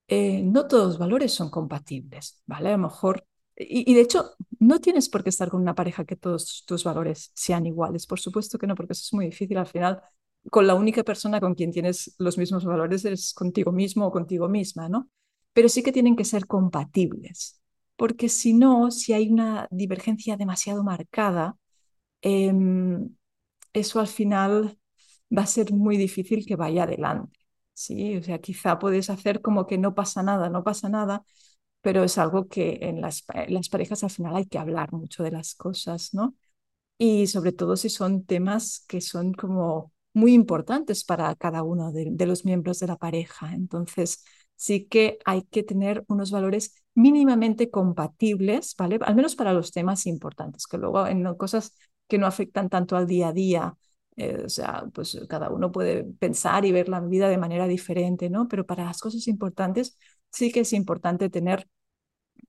Eh, 0.08 0.44
no 0.44 0.68
todos 0.68 0.90
los 0.90 1.00
valores 1.00 1.34
son 1.34 1.50
compatibles, 1.50 2.42
¿vale? 2.46 2.70
A 2.70 2.74
lo 2.74 2.80
mejor, 2.80 3.26
y, 3.56 3.94
de 3.94 4.02
hecho, 4.02 4.32
no 4.60 4.80
tienes 4.80 5.10
por 5.10 5.24
qué 5.24 5.30
estar 5.30 5.50
con 5.50 5.62
una 5.62 5.76
pareja 5.76 6.06
que 6.06 6.16
todos 6.16 6.64
tus 6.68 6.84
valores 6.84 7.32
sean 7.36 7.66
iguales, 7.66 8.08
por 8.08 8.20
supuesto 8.20 8.58
que 8.58 8.68
no, 8.68 8.76
porque 8.76 8.94
eso 8.94 9.04
es 9.06 9.14
muy 9.14 9.26
difícil 9.26 9.58
al 9.58 9.68
final. 9.68 10.02
Con 10.52 10.68
la 10.68 10.76
única 10.76 11.04
persona 11.04 11.40
con 11.40 11.56
quien 11.56 11.72
tienes 11.72 12.16
los 12.20 12.38
mismos 12.38 12.66
valores 12.66 13.06
es 13.06 13.34
contigo 13.34 13.72
mismo 13.72 14.08
o 14.08 14.12
contigo 14.12 14.50
misma, 14.50 14.90
¿no? 14.90 15.10
Pero 15.54 15.70
sí 15.70 15.84
que 15.84 15.92
tienen 15.92 16.16
que 16.16 16.26
ser 16.26 16.48
compatibles 16.48 17.61
porque 18.02 18.30
si 18.30 18.54
no, 18.56 18.90
si 18.92 19.14
hay 19.14 19.30
una 19.32 19.68
divergencia 19.72 20.38
demasiado 20.38 20.84
marcada, 20.84 21.56
em, 22.22 23.16
eso 23.74 24.00
al 24.00 24.08
final 24.08 24.80
va 25.38 25.44
a 25.44 25.48
ser 25.48 25.74
muy 25.74 25.98
difícil 25.98 26.46
que 26.46 26.56
vaya 26.58 26.84
adelante. 26.84 27.40
¿sí? 27.74 28.18
O 28.18 28.24
sea, 28.24 28.40
quizá 28.40 28.80
puedes 28.80 29.10
hacer 29.10 29.42
como 29.42 29.68
que 29.68 29.78
no 29.80 29.96
pasa 29.96 30.24
nada, 30.24 30.50
no 30.50 30.64
pasa 30.64 30.90
nada, 30.90 31.24
pero 31.82 32.04
es 32.04 32.18
algo 32.20 32.48
que 32.50 32.80
en 32.84 33.02
las, 33.02 33.24
las 33.50 33.70
parejas 33.70 34.04
al 34.04 34.12
final 34.12 34.36
hay 34.38 34.46
que 34.48 34.60
hablar 34.60 34.94
mucho 34.94 35.24
de 35.24 35.32
las 35.32 35.56
cosas, 35.56 36.14
¿no? 36.14 36.36
Y 36.98 37.28
sobre 37.28 37.52
todo 37.52 37.76
si 37.78 37.90
son 37.90 38.26
temas 38.26 38.86
que 38.88 39.02
son 39.02 39.34
como 39.34 39.92
muy 40.14 40.34
importantes 40.34 41.04
para 41.04 41.36
cada 41.36 41.64
uno 41.64 41.92
de, 41.92 42.08
de 42.12 42.26
los 42.28 42.46
miembros 42.46 42.80
de 42.80 42.88
la 42.88 42.98
pareja. 42.98 43.54
Entonces, 43.54 44.24
sí 44.62 44.86
que 44.86 45.18
hay 45.26 45.42
que 45.44 45.64
tener 45.64 46.04
unos 46.08 46.30
valores 46.30 46.76
mínimamente 46.94 47.72
compatibles, 47.72 48.76
¿vale? 48.78 49.00
Al 49.02 49.16
menos 49.16 49.36
para 49.36 49.54
los 49.54 49.72
temas 49.72 50.06
importantes, 50.06 50.68
que 50.68 50.78
luego 50.78 51.08
en 51.08 51.24
cosas 51.36 51.76
que 52.08 52.20
no 52.20 52.28
afectan 52.28 52.70
tanto 52.70 52.96
al 52.96 53.08
día 53.08 53.30
a 53.30 53.34
día, 53.34 53.76
eh, 54.18 54.44
o 54.46 54.50
sea, 54.50 54.84
pues 54.94 55.20
cada 55.28 55.50
uno 55.50 55.72
puede 55.72 56.04
pensar 56.04 56.64
y 56.66 56.72
ver 56.72 56.90
la 56.90 57.00
vida 57.00 57.28
de 57.28 57.40
manera 57.40 57.68
diferente, 57.68 58.30
¿no? 58.30 58.48
Pero 58.48 58.66
para 58.68 58.86
las 58.86 59.00
cosas 59.02 59.28
importantes 59.28 59.98
sí 60.32 60.52
que 60.52 60.60
es 60.60 60.74
importante 60.74 61.30
tener 61.32 61.68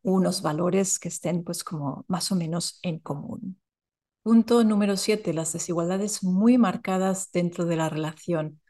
unos 0.02 0.42
valores 0.42 0.98
que 0.98 1.08
estén 1.08 1.44
pues 1.44 1.64
como 1.64 2.04
más 2.08 2.32
o 2.32 2.36
menos 2.36 2.78
en 2.82 2.98
común. 3.00 3.58
Punto 4.24 4.64
número 4.64 4.96
siete, 4.98 5.34
las 5.34 5.52
desigualdades 5.54 6.24
muy 6.24 6.58
marcadas 6.58 7.32
dentro 7.32 7.66
de 7.66 7.76
la 7.76 7.90
relación. 7.90 8.61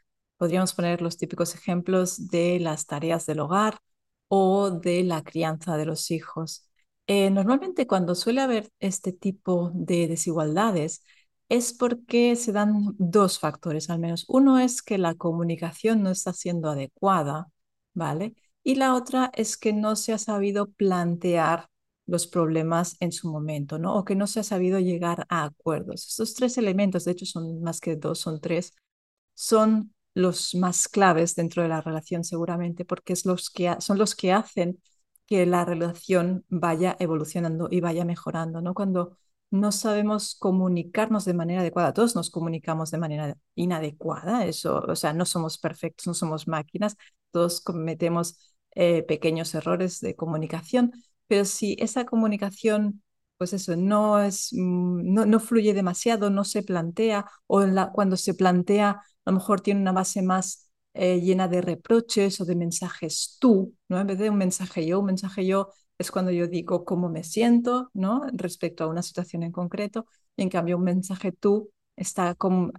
Podríamos 0.43 0.73
poner 0.73 1.01
los 1.01 1.17
típicos 1.17 1.55
ejemplos 1.55 2.27
de 2.27 2.59
las 2.59 2.85
tareas 2.85 3.25
del 3.25 3.39
hogar 3.39 3.79
o 4.27 4.71
de 4.71 5.03
la 5.05 5.23
crianza 5.23 5.77
de 5.77 5.85
los 5.85 6.11
hijos. 6.11 6.67
Eh, 7.07 7.29
normalmente 7.29 7.87
cuando 7.87 8.13
suele 8.13 8.41
haber 8.41 8.69
este 8.81 9.13
tipo 9.13 9.71
de 9.73 10.07
desigualdades 10.09 11.01
es 11.47 11.71
porque 11.73 12.35
se 12.35 12.51
dan 12.51 12.93
dos 12.97 13.39
factores 13.39 13.89
al 13.89 13.99
menos. 13.99 14.25
Uno 14.27 14.59
es 14.59 14.81
que 14.81 14.97
la 14.97 15.15
comunicación 15.15 16.03
no 16.03 16.09
está 16.09 16.33
siendo 16.33 16.69
adecuada, 16.69 17.47
¿vale? 17.93 18.35
Y 18.63 18.75
la 18.75 18.95
otra 18.95 19.31
es 19.35 19.55
que 19.57 19.71
no 19.71 19.95
se 19.95 20.11
ha 20.11 20.17
sabido 20.17 20.71
plantear 20.71 21.69
los 22.05 22.27
problemas 22.27 22.97
en 22.99 23.13
su 23.13 23.31
momento, 23.31 23.79
¿no? 23.79 23.95
O 23.95 24.03
que 24.03 24.15
no 24.15 24.27
se 24.27 24.41
ha 24.41 24.43
sabido 24.43 24.79
llegar 24.79 25.25
a 25.29 25.45
acuerdos. 25.45 26.05
Estos 26.07 26.33
tres 26.33 26.57
elementos, 26.57 27.05
de 27.05 27.11
hecho 27.13 27.25
son 27.25 27.61
más 27.61 27.79
que 27.79 27.95
dos, 27.95 28.19
son 28.19 28.41
tres, 28.41 28.73
son 29.33 29.93
los 30.13 30.55
más 30.55 30.87
claves 30.87 31.35
dentro 31.35 31.63
de 31.63 31.69
la 31.69 31.81
relación 31.81 32.23
seguramente, 32.23 32.85
porque 32.85 33.13
es 33.13 33.25
los 33.25 33.49
que, 33.49 33.75
son 33.79 33.97
los 33.97 34.15
que 34.15 34.31
hacen 34.31 34.81
que 35.25 35.45
la 35.45 35.65
relación 35.65 36.45
vaya 36.49 36.95
evolucionando 36.99 37.67
y 37.71 37.81
vaya 37.81 38.05
mejorando, 38.05 38.61
¿no? 38.61 38.73
Cuando 38.73 39.17
no 39.51 39.71
sabemos 39.71 40.35
comunicarnos 40.35 41.25
de 41.25 41.33
manera 41.33 41.61
adecuada, 41.61 41.93
todos 41.93 42.15
nos 42.15 42.29
comunicamos 42.31 42.91
de 42.91 42.97
manera 42.97 43.37
inadecuada, 43.55 44.45
eso, 44.45 44.83
o 44.87 44.95
sea, 44.95 45.13
no 45.13 45.25
somos 45.25 45.57
perfectos, 45.59 46.07
no 46.07 46.13
somos 46.13 46.47
máquinas, 46.47 46.97
todos 47.31 47.61
cometemos 47.61 48.55
eh, 48.75 49.03
pequeños 49.03 49.53
errores 49.55 49.99
de 50.01 50.15
comunicación, 50.15 50.91
pero 51.27 51.45
si 51.45 51.75
esa 51.79 52.05
comunicación 52.05 53.03
pues 53.43 53.53
eso, 53.53 53.75
no, 53.75 54.21
es, 54.21 54.49
mm, 54.53 55.13
no, 55.13 55.25
no 55.25 55.39
fluye 55.39 55.73
demasiado, 55.73 56.29
no 56.29 56.43
se 56.45 56.63
plantea, 56.63 57.25
o 57.47 57.61
cuando 57.93 58.15
se 58.17 58.33
plantea 58.33 58.91
a 58.91 59.31
lo 59.31 59.33
mejor 59.33 59.61
tiene 59.61 59.81
una 59.81 59.91
base 59.91 60.21
más 60.21 60.69
eh, 60.93 61.19
llena 61.21 61.47
de 61.49 61.61
reproches 61.61 62.39
o 62.41 62.45
de 62.45 62.55
mensajes 62.55 63.37
tú, 63.39 63.75
¿no? 63.89 63.99
En 63.99 64.07
vez 64.07 64.17
de 64.19 64.29
un 64.29 64.37
mensaje 64.37 64.85
yo, 64.85 64.99
un 64.99 65.07
mensaje 65.07 65.45
yo 65.45 65.69
es 65.97 66.09
cuando 66.11 66.31
yo 66.31 66.47
digo 66.47 66.85
cómo 66.85 67.09
me 67.09 67.23
siento, 67.23 67.89
¿no? 67.93 68.21
Respecto 68.33 68.83
a 68.85 68.87
una 68.87 69.01
situación 69.03 69.43
en 69.43 69.51
concreto, 69.51 70.05
y 70.37 70.43
en 70.43 70.49
cambio 70.49 70.77
un 70.77 70.83
mensaje 70.83 71.31
tú 71.33 71.69
está 71.97 72.35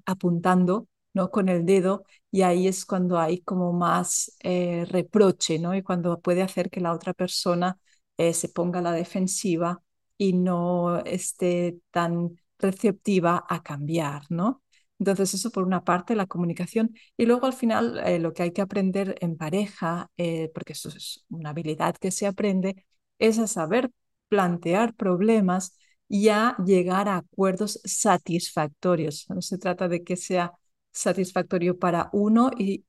apuntando, 0.07 0.89
¿no? 1.13 1.31
Con 1.31 1.49
el 1.51 1.65
dedo, 1.67 2.05
y 2.31 2.43
ahí 2.43 2.69
es 2.69 2.85
cuando 2.87 3.19
hay 3.19 3.41
como 3.43 3.73
más 3.73 4.35
eh, 4.43 4.85
reproche, 4.89 5.59
¿no? 5.59 5.75
Y 5.75 5.83
cuando 5.83 6.21
puede 6.21 6.43
hacer 6.43 6.71
que 6.71 6.81
la 6.81 6.93
otra 6.93 7.13
persona 7.15 7.79
eh, 8.17 8.33
se 8.35 8.49
ponga 8.49 8.79
a 8.81 8.83
la 8.83 8.93
defensiva 8.93 9.83
y 10.19 10.33
no 10.35 10.99
esté 11.05 11.79
tan 11.91 12.37
receptiva 12.59 13.45
a 13.49 13.63
cambiar, 13.63 14.23
¿no? 14.31 14.63
Entonces, 14.99 15.35
eso 15.35 15.51
por 15.51 15.65
una 15.65 15.85
parte, 15.85 16.15
la 16.17 16.27
comunicación. 16.27 16.95
Y 17.17 17.27
luego 17.27 17.47
al 17.47 17.53
final, 17.53 17.99
eh, 18.07 18.19
lo 18.19 18.33
que 18.33 18.43
hay 18.45 18.53
que 18.53 18.63
aprender 18.63 19.17
en 19.21 19.37
pareja, 19.37 20.11
eh, 20.17 20.51
porque 20.55 20.73
eso 20.75 20.89
es 20.89 21.25
una 21.29 21.51
habilidad 21.51 21.97
que 21.97 22.11
se 22.11 22.27
aprende, 22.27 22.87
es 23.19 23.39
a 23.39 23.47
saber 23.47 23.91
plantear 24.29 24.95
problemas 24.95 25.77
y 26.09 26.29
a 26.29 26.57
llegar 26.65 27.09
a 27.09 27.17
acuerdos 27.19 27.81
satisfactorios. 27.85 29.27
No 29.31 29.43
se 29.43 29.59
trata 29.59 29.89
de 29.89 30.05
que 30.05 30.17
sea 30.17 30.53
satisfactorio 30.93 31.79
para 31.79 32.09
uno 32.13 32.51
e 32.59 32.83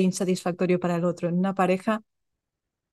insatisfactorio 0.00 0.80
para 0.80 0.96
el 0.96 1.04
otro. 1.04 1.28
En 1.28 1.38
una 1.38 1.54
pareja 1.54 2.02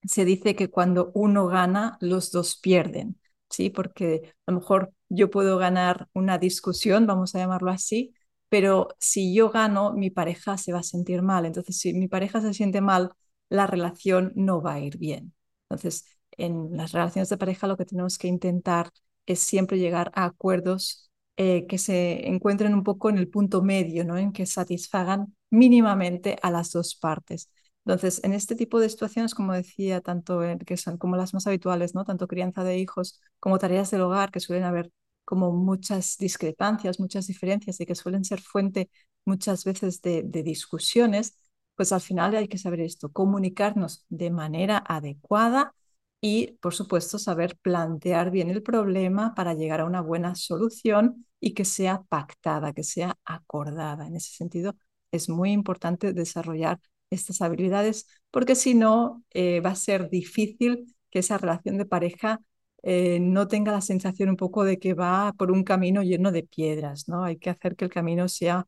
se 0.03 0.25
dice 0.25 0.55
que 0.55 0.69
cuando 0.69 1.11
uno 1.13 1.47
gana, 1.47 1.97
los 2.01 2.31
dos 2.31 2.57
pierden, 2.57 3.19
¿sí? 3.49 3.69
Porque 3.69 4.33
a 4.45 4.51
lo 4.51 4.59
mejor 4.59 4.93
yo 5.09 5.29
puedo 5.29 5.57
ganar 5.57 6.07
una 6.13 6.37
discusión, 6.37 7.07
vamos 7.07 7.35
a 7.35 7.39
llamarlo 7.39 7.71
así, 7.71 8.13
pero 8.49 8.89
si 8.99 9.33
yo 9.33 9.49
gano, 9.51 9.93
mi 9.93 10.09
pareja 10.09 10.57
se 10.57 10.73
va 10.73 10.79
a 10.79 10.83
sentir 10.83 11.21
mal. 11.21 11.45
Entonces, 11.45 11.77
si 11.79 11.93
mi 11.93 12.07
pareja 12.07 12.41
se 12.41 12.53
siente 12.53 12.81
mal, 12.81 13.11
la 13.49 13.67
relación 13.67 14.31
no 14.35 14.61
va 14.61 14.73
a 14.75 14.79
ir 14.79 14.97
bien. 14.97 15.33
Entonces, 15.69 16.05
en 16.31 16.75
las 16.75 16.91
relaciones 16.91 17.29
de 17.29 17.37
pareja 17.37 17.67
lo 17.67 17.77
que 17.77 17.85
tenemos 17.85 18.17
que 18.17 18.27
intentar 18.27 18.91
es 19.25 19.39
siempre 19.39 19.77
llegar 19.79 20.11
a 20.15 20.25
acuerdos 20.25 21.09
eh, 21.37 21.67
que 21.67 21.77
se 21.77 22.27
encuentren 22.27 22.73
un 22.73 22.83
poco 22.83 23.09
en 23.09 23.17
el 23.17 23.29
punto 23.29 23.61
medio, 23.61 24.03
¿no? 24.03 24.17
En 24.17 24.31
que 24.33 24.45
satisfagan 24.45 25.35
mínimamente 25.49 26.37
a 26.41 26.51
las 26.51 26.71
dos 26.71 26.95
partes. 26.95 27.49
Entonces, 27.85 28.21
en 28.23 28.33
este 28.33 28.55
tipo 28.55 28.79
de 28.79 28.89
situaciones, 28.89 29.33
como 29.33 29.53
decía, 29.53 30.01
tanto 30.01 30.41
que 30.65 30.77
son 30.77 30.97
como 30.97 31.15
las 31.15 31.33
más 31.33 31.47
habituales, 31.47 31.95
¿no? 31.95 32.05
Tanto 32.05 32.27
crianza 32.27 32.63
de 32.63 32.77
hijos 32.77 33.19
como 33.39 33.57
tareas 33.57 33.89
del 33.91 34.01
hogar, 34.01 34.31
que 34.31 34.39
suelen 34.39 34.65
haber 34.65 34.91
como 35.25 35.51
muchas 35.51 36.17
discrepancias, 36.17 36.99
muchas 36.99 37.27
diferencias 37.27 37.79
y 37.79 37.85
que 37.85 37.95
suelen 37.95 38.25
ser 38.25 38.41
fuente 38.41 38.89
muchas 39.25 39.63
veces 39.63 40.01
de, 40.01 40.23
discusiones, 40.23 41.37
pues 41.75 41.91
al 41.91 42.01
final 42.01 42.35
hay 42.35 42.47
que 42.47 42.57
saber 42.57 42.81
esto, 42.81 43.11
comunicarnos 43.11 44.05
de 44.09 44.31
manera 44.31 44.83
adecuada 44.87 45.73
y, 46.21 46.53
por 46.61 46.73
supuesto, 46.73 47.19
saber 47.19 47.57
plantear 47.61 48.31
bien 48.31 48.49
el 48.49 48.63
problema 48.63 49.33
para 49.35 49.53
llegar 49.53 49.81
a 49.81 49.85
una 49.85 50.01
buena 50.01 50.35
solución 50.35 51.25
y 51.39 51.53
que 51.53 51.63
sea 51.63 52.01
pactada, 52.09 52.73
que 52.73 52.83
sea 52.83 53.17
acordada. 53.23 54.07
En 54.07 54.15
ese 54.15 54.33
sentido, 54.35 54.75
es 55.11 55.29
muy 55.29 55.51
importante 55.51 56.11
desarrollar 56.13 56.79
estas 57.09 57.41
habilidades, 57.41 58.07
porque 58.31 58.55
si 58.55 58.73
no, 58.75 59.23
eh, 59.31 59.61
va 59.61 59.71
a 59.71 59.75
ser 59.75 60.09
difícil 60.09 60.95
que 61.09 61.19
esa 61.19 61.37
relación 61.37 61.77
de 61.77 61.85
pareja 61.85 62.41
eh, 62.83 63.19
no 63.19 63.47
tenga 63.47 63.71
la 63.71 63.81
sensación 63.81 64.29
un 64.29 64.37
poco 64.37 64.63
de 64.63 64.79
que 64.79 64.93
va 64.93 65.33
por 65.37 65.51
un 65.51 65.63
camino 65.63 66.03
lleno 66.03 66.31
de 66.31 66.43
piedras, 66.43 67.07
¿no? 67.09 67.23
Hay 67.23 67.37
que 67.37 67.49
hacer 67.49 67.75
que 67.75 67.85
el 67.85 67.91
camino 67.91 68.27
sea 68.29 68.67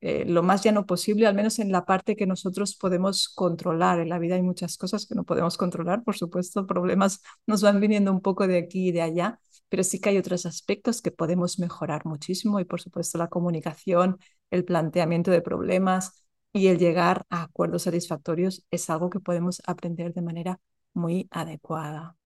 eh, 0.00 0.24
lo 0.26 0.42
más 0.42 0.64
llano 0.64 0.84
posible, 0.84 1.26
al 1.28 1.34
menos 1.34 1.58
en 1.60 1.70
la 1.70 1.84
parte 1.84 2.16
que 2.16 2.26
nosotros 2.26 2.74
podemos 2.76 3.28
controlar. 3.28 4.00
En 4.00 4.08
la 4.08 4.18
vida 4.18 4.34
hay 4.34 4.42
muchas 4.42 4.76
cosas 4.76 5.06
que 5.06 5.14
no 5.14 5.24
podemos 5.24 5.56
controlar, 5.56 6.02
por 6.02 6.16
supuesto, 6.16 6.66
problemas 6.66 7.20
nos 7.46 7.62
van 7.62 7.80
viniendo 7.80 8.10
un 8.12 8.20
poco 8.20 8.46
de 8.48 8.58
aquí 8.58 8.88
y 8.88 8.92
de 8.92 9.02
allá, 9.02 9.38
pero 9.68 9.84
sí 9.84 10.00
que 10.00 10.08
hay 10.10 10.18
otros 10.18 10.44
aspectos 10.44 11.02
que 11.02 11.12
podemos 11.12 11.58
mejorar 11.60 12.04
muchísimo 12.04 12.58
y, 12.60 12.64
por 12.64 12.80
supuesto, 12.80 13.16
la 13.18 13.28
comunicación, 13.28 14.18
el 14.50 14.64
planteamiento 14.64 15.30
de 15.30 15.40
problemas 15.40 16.21
y 16.52 16.68
el 16.68 16.78
llegar 16.78 17.26
a 17.30 17.42
acuerdos 17.44 17.82
satisfactorios 17.82 18.64
es 18.70 18.90
algo 18.90 19.10
que 19.10 19.20
podemos 19.20 19.62
aprender 19.66 20.12
de 20.14 20.22
manera 20.22 20.60
muy 20.94 21.28
adecuada. 21.30 22.16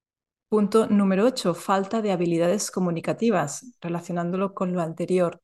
Punto 0.48 0.86
número 0.88 1.26
8, 1.26 1.54
falta 1.54 2.02
de 2.02 2.12
habilidades 2.12 2.70
comunicativas, 2.70 3.66
relacionándolo 3.80 4.54
con 4.54 4.72
lo 4.72 4.80
anterior. 4.80 5.40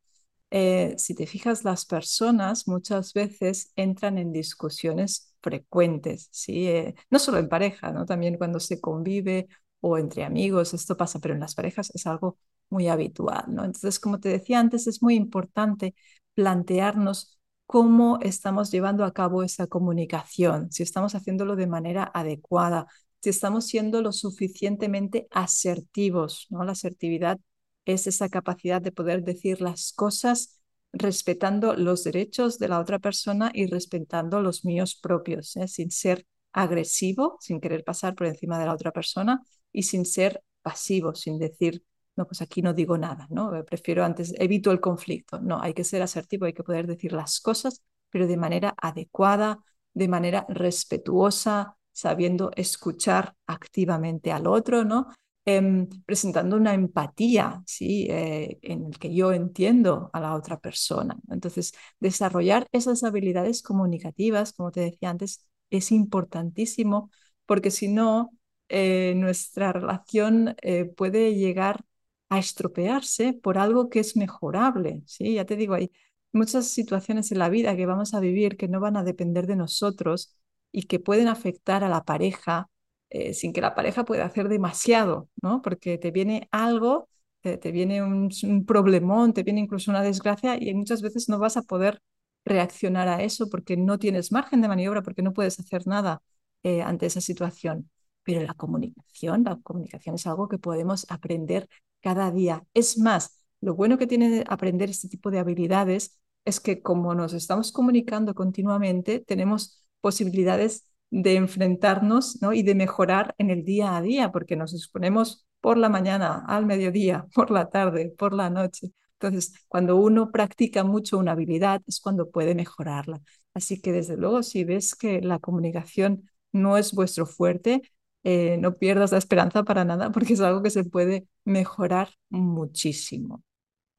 Eh, 0.51 0.95
si 0.99 1.15
te 1.15 1.27
fijas, 1.27 1.65
las 1.65 1.87
personas 1.87 2.69
muchas 2.69 3.13
veces 3.15 3.73
entran 3.77 4.19
en 4.19 4.33
discusiones 4.33 5.35
frecuentes, 5.43 6.29
¿sí? 6.31 6.69
Eh, 6.69 6.95
no 7.11 7.19
solo 7.19 7.39
en 7.39 7.49
pareja, 7.49 7.91
¿no? 7.93 8.07
también 8.07 8.37
cuando 8.39 8.61
se 8.61 8.81
convive 8.81 9.49
o 9.81 9.99
entre 9.99 10.25
amigos, 10.25 10.75
esto 10.75 10.97
pasa, 10.97 11.19
pero 11.21 11.35
en 11.35 11.41
las 11.41 11.55
parejas 11.55 11.91
es 11.95 12.07
algo 12.07 12.39
muy 12.71 12.89
habitual. 12.89 13.45
¿no? 13.49 13.65
Entonces, 13.65 13.99
como 13.99 14.21
te 14.21 14.29
decía 14.29 14.61
antes, 14.61 14.87
es 14.87 15.03
muy 15.03 15.15
importante 15.17 15.95
plantearnos 16.35 17.39
cómo 17.73 18.19
estamos 18.21 18.71
llevando 18.71 19.03
a 19.03 19.15
cabo 19.15 19.43
esa 19.43 19.67
comunicación, 19.67 20.71
si 20.71 20.83
estamos 20.83 21.15
haciéndolo 21.15 21.57
de 21.57 21.67
manera 21.67 22.05
adecuada, 22.13 22.87
si 23.23 23.31
estamos 23.31 23.67
siendo 23.67 24.03
lo 24.03 24.13
suficientemente 24.13 25.27
asertivos. 25.31 26.49
¿no? 26.51 26.65
La 26.65 26.73
asertividad 26.73 27.41
es 27.87 28.07
esa 28.07 28.29
capacidad 28.29 28.83
de 28.83 28.93
poder 28.93 29.25
decir 29.25 29.63
las 29.63 29.95
cosas 29.95 30.61
respetando 30.93 31.73
los 31.73 32.05
derechos 32.05 32.59
de 32.59 32.69
la 32.69 32.79
otra 32.79 32.99
persona 32.99 33.51
y 33.55 33.65
respetando 33.65 34.43
los 34.43 34.67
míos 34.67 34.95
propios, 35.03 35.57
¿eh? 35.57 35.67
sin 35.67 35.91
ser 35.91 36.27
agresivo, 36.53 37.39
sin 37.41 37.59
querer 37.59 37.85
pasar 37.85 38.15
por 38.15 38.27
encima 38.27 38.59
de 38.59 38.67
la 38.67 38.75
otra 38.75 38.93
persona 38.93 39.41
y 39.73 39.85
sin 39.85 40.05
ser 40.05 40.43
pasivo, 40.61 41.15
sin 41.15 41.39
decir, 41.39 41.83
no, 42.17 42.27
pues 42.27 42.43
aquí 42.43 42.61
no 42.63 42.75
digo 42.75 42.99
nada, 42.99 43.27
¿no? 43.31 43.55
Eh, 43.57 43.65
prefiero 43.65 44.05
antes, 44.05 44.35
evito 44.39 44.71
el 44.71 44.81
conflicto. 44.81 45.41
No, 45.41 45.61
hay 45.63 45.73
que 45.75 45.85
ser 45.85 46.03
asertivo, 46.03 46.45
hay 46.47 46.53
que 46.53 46.63
poder 46.63 46.87
decir 46.87 47.13
las 47.13 47.41
cosas, 47.41 47.83
pero 48.11 48.27
de 48.27 48.37
manera 48.37 48.75
adecuada, 48.81 49.59
de 49.95 50.09
manera 50.09 50.45
respetuosa, 50.49 51.77
sabiendo 51.93 52.51
escuchar 52.57 53.35
activamente 53.47 54.31
al 54.33 54.47
otro, 54.47 54.85
¿no? 54.85 55.09
Em, 55.45 55.89
presentando 56.07 56.57
una 56.57 56.75
empatía, 56.75 57.63
¿sí? 57.67 58.07
Eh, 58.11 58.59
en 58.63 58.87
el 58.87 58.99
que 58.99 59.15
yo 59.15 59.33
entiendo 59.33 60.11
a 60.13 60.21
la 60.21 60.35
otra 60.35 60.59
persona. 60.61 61.17
Entonces, 61.31 61.73
desarrollar 61.99 62.67
esas 62.73 63.03
habilidades 63.05 63.63
comunicativas, 63.63 64.53
como 64.53 64.71
te 64.71 64.81
decía 64.81 65.11
antes, 65.11 65.47
es 65.71 65.91
importantísimo 65.93 67.11
porque 67.47 67.71
si 67.71 67.89
no, 67.89 68.31
eh, 68.69 69.15
nuestra 69.17 69.73
relación 69.73 70.57
puede 70.97 71.35
llegar 71.35 71.85
a 72.33 72.39
estropearse 72.39 73.35
por 73.35 73.59
algo 73.59 73.91
que 73.91 74.01
es 74.01 74.17
mejorable, 74.17 75.03
¿sí? 75.07 75.35
Ya 75.35 75.45
te 75.45 75.55
digo, 75.55 75.75
hay 75.75 75.91
muchas 76.33 76.69
situaciones 76.69 77.31
en 77.31 77.39
la 77.39 77.51
vida 77.51 77.77
que 77.77 77.85
vamos 77.85 78.15
a 78.15 78.21
vivir 78.21 78.57
que 78.57 78.69
no 78.69 78.81
van 78.81 78.97
a 78.97 79.05
depender 79.05 79.47
de 79.47 79.57
nosotros 79.57 80.35
y 80.73 80.85
que 80.85 80.99
pueden 80.99 81.29
afectar 81.29 81.85
a 81.85 81.91
la 81.91 82.05
pareja 82.05 82.71
eh, 83.11 83.35
sin 83.35 83.53
que 83.53 83.61
la 83.61 83.75
pareja 83.75 84.07
pueda 84.07 84.25
hacer 84.25 84.49
demasiado, 84.49 85.29
¿no? 85.43 85.61
Porque 85.61 85.99
te 85.99 86.11
viene 86.11 86.49
algo, 86.53 87.11
te, 87.43 87.59
viene 87.71 88.03
un, 88.03 88.31
problemón, 88.67 89.35
te 89.35 89.43
viene 89.43 89.61
incluso 89.61 89.91
una 89.91 90.03
desgracia 90.03 90.57
y 90.59 90.73
muchas 90.75 91.03
veces 91.03 91.29
no 91.29 91.39
vas 91.39 91.59
a 91.59 91.63
poder 91.63 92.01
reaccionar 92.47 93.09
a 93.09 93.23
eso 93.23 93.51
porque 93.51 93.77
no 93.77 93.99
tienes 93.99 94.33
margen 94.33 94.63
de 94.63 94.69
maniobra, 94.69 95.03
porque 95.03 95.23
no 95.23 95.35
puedes 95.35 95.61
hacer 95.61 95.87
nada 95.87 96.23
eh, 96.63 96.81
ante 96.83 97.07
esa 97.07 97.21
situación. 97.21 97.91
Pero 98.23 98.41
la 98.43 98.55
comunicación, 98.55 99.45
la 99.45 99.57
comunicación 99.63 100.15
es 100.15 100.27
algo 100.27 100.49
que 100.49 100.59
podemos 100.59 101.05
aprender 101.11 101.69
cada 102.03 102.31
día. 102.31 102.67
Es 102.75 102.99
más, 102.99 103.43
lo 103.61 103.75
bueno 103.75 103.99
que 103.99 104.07
tiene 104.07 104.45
aprender 104.49 104.91
este 104.91 105.09
tipo 105.09 105.31
de 105.31 105.39
habilidades 105.39 106.19
es 106.45 106.61
que 106.61 106.83
como 106.83 107.15
nos 107.15 107.33
estamos 107.33 107.73
comunicando 107.73 108.35
continuamente, 108.35 109.21
tenemos 109.21 109.85
posibilidades 110.01 110.85
de 111.11 111.37
enfrentarnos 111.37 112.41
¿no? 112.43 112.53
y 112.53 112.63
de 112.63 112.75
mejorar 112.75 113.35
en 113.39 113.51
el 113.51 113.65
día 113.65 113.97
a 113.97 114.03
día, 114.03 114.33
porque 114.33 114.57
nos 114.57 114.75
exponemos 114.75 115.47
por 115.61 115.79
la 115.79 115.89
mañana, 115.89 116.45
al 116.49 116.67
mediodía, 116.67 117.27
por 117.35 117.51
la 117.51 117.71
tarde, 117.71 118.13
por 118.19 118.33
la 118.35 118.51
noche. 118.51 118.93
Entonces, 119.21 119.55
cuando 119.69 119.97
uno 119.97 120.33
practica 120.33 120.83
mucho 120.85 121.19
una 121.19 121.33
habilidad 121.33 121.83
es 121.87 122.01
cuando 122.01 122.31
puede 122.31 122.55
mejorarla. 122.57 123.21
Así 123.55 123.81
que, 123.81 123.93
desde 123.93 124.17
luego, 124.17 124.43
si 124.43 124.65
ves 124.65 124.95
que 124.97 125.21
la 125.21 125.39
comunicación 125.39 126.29
no 126.51 126.77
es 126.77 126.93
vuestro 126.93 127.27
fuerte, 127.27 127.83
eh, 128.25 128.57
no 128.59 128.75
pierdas 128.75 129.13
la 129.13 129.19
esperanza 129.19 129.65
para 129.65 129.85
nada, 129.85 130.11
porque 130.13 130.35
es 130.35 130.41
algo 130.41 130.63
que 130.63 130.71
se 130.71 130.85
puede 130.85 131.27
mejorar 131.45 132.11
muchísimo. 132.31 133.43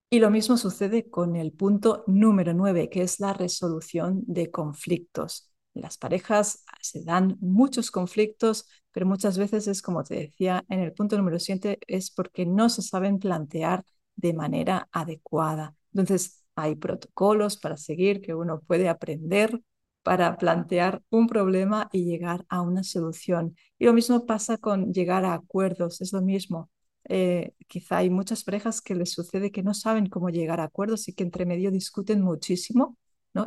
Y 0.09 0.19
lo 0.19 0.29
mismo 0.29 0.57
sucede 0.57 1.09
con 1.09 1.35
el 1.35 1.51
punto 1.51 2.03
número 2.07 2.53
nueve, 2.53 2.89
que 2.89 3.01
es 3.03 3.19
la 3.19 3.33
resolución 3.33 4.23
de 4.27 4.51
conflictos 4.51 5.53
las 5.73 5.97
parejas 5.97 6.63
se 6.81 7.03
dan 7.03 7.37
muchos 7.41 7.89
conflictos, 7.91 8.67
pero 8.91 9.05
muchas 9.05 9.37
veces 9.37 9.67
es 9.67 9.81
como 9.81 10.03
te 10.03 10.15
decía 10.15 10.63
en 10.69 10.79
el 10.79 10.93
punto 10.93 11.17
número 11.17 11.39
7, 11.39 11.79
es 11.87 12.11
porque 12.11 12.45
no 12.45 12.69
se 12.69 12.81
saben 12.81 13.19
plantear 13.19 13.83
de 14.15 14.33
manera 14.33 14.87
adecuada. 14.91 15.75
Entonces, 15.93 16.43
hay 16.55 16.75
protocolos 16.75 17.57
para 17.57 17.77
seguir 17.77 18.21
que 18.21 18.35
uno 18.35 18.61
puede 18.61 18.87
aprender 18.87 19.59
para 20.03 20.37
plantear 20.37 21.01
un 21.09 21.27
problema 21.27 21.89
y 21.91 22.05
llegar 22.05 22.45
a 22.49 22.61
una 22.61 22.83
solución. 22.83 23.55
Y 23.79 23.85
lo 23.85 23.93
mismo 23.93 24.25
pasa 24.25 24.57
con 24.57 24.93
llegar 24.93 25.25
a 25.25 25.33
acuerdos, 25.33 26.01
es 26.01 26.13
lo 26.13 26.21
mismo. 26.21 26.69
Eh, 27.09 27.53
quizá 27.67 27.97
hay 27.97 28.09
muchas 28.09 28.43
parejas 28.43 28.81
que 28.81 28.95
les 28.95 29.11
sucede 29.11 29.51
que 29.51 29.63
no 29.63 29.73
saben 29.73 30.07
cómo 30.07 30.29
llegar 30.29 30.59
a 30.59 30.65
acuerdos 30.65 31.07
y 31.07 31.13
que 31.13 31.23
entre 31.23 31.45
medio 31.45 31.71
discuten 31.71 32.21
muchísimo 32.21 32.97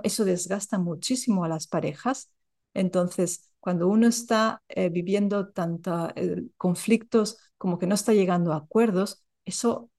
eso 0.03 0.25
desgasta 0.25 0.79
muchísimo 0.79 1.45
a 1.45 1.49
las 1.49 1.67
parejas. 1.67 2.31
Entonces, 2.75 3.53
cuando 3.61 3.89
uno 3.89 4.07
está 4.07 4.63
eh, 4.69 4.89
viviendo 4.91 5.49
tantos 5.49 6.11
eh, 6.17 6.45
conflictos 6.57 7.39
como 7.59 7.79
que 7.79 7.87
no 7.87 7.95
está 7.95 8.13
llegando 8.13 8.53
a 8.53 8.57
acuerdos, 8.59 9.25
eso 9.45 9.91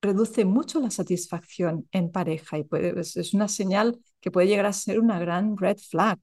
reduce 0.00 0.44
mucho 0.44 0.80
la 0.80 0.90
satisfacción 0.90 1.88
en 1.92 2.10
pareja 2.10 2.58
y 2.58 2.64
puede, 2.64 2.98
es, 3.00 3.34
una 3.34 3.48
señal 3.48 3.98
que 4.20 4.30
puede 4.30 4.48
llegar 4.48 4.66
a 4.66 4.72
ser 4.72 5.00
una 5.00 5.18
gran 5.18 5.56
red 5.56 5.78
flag, 5.78 6.18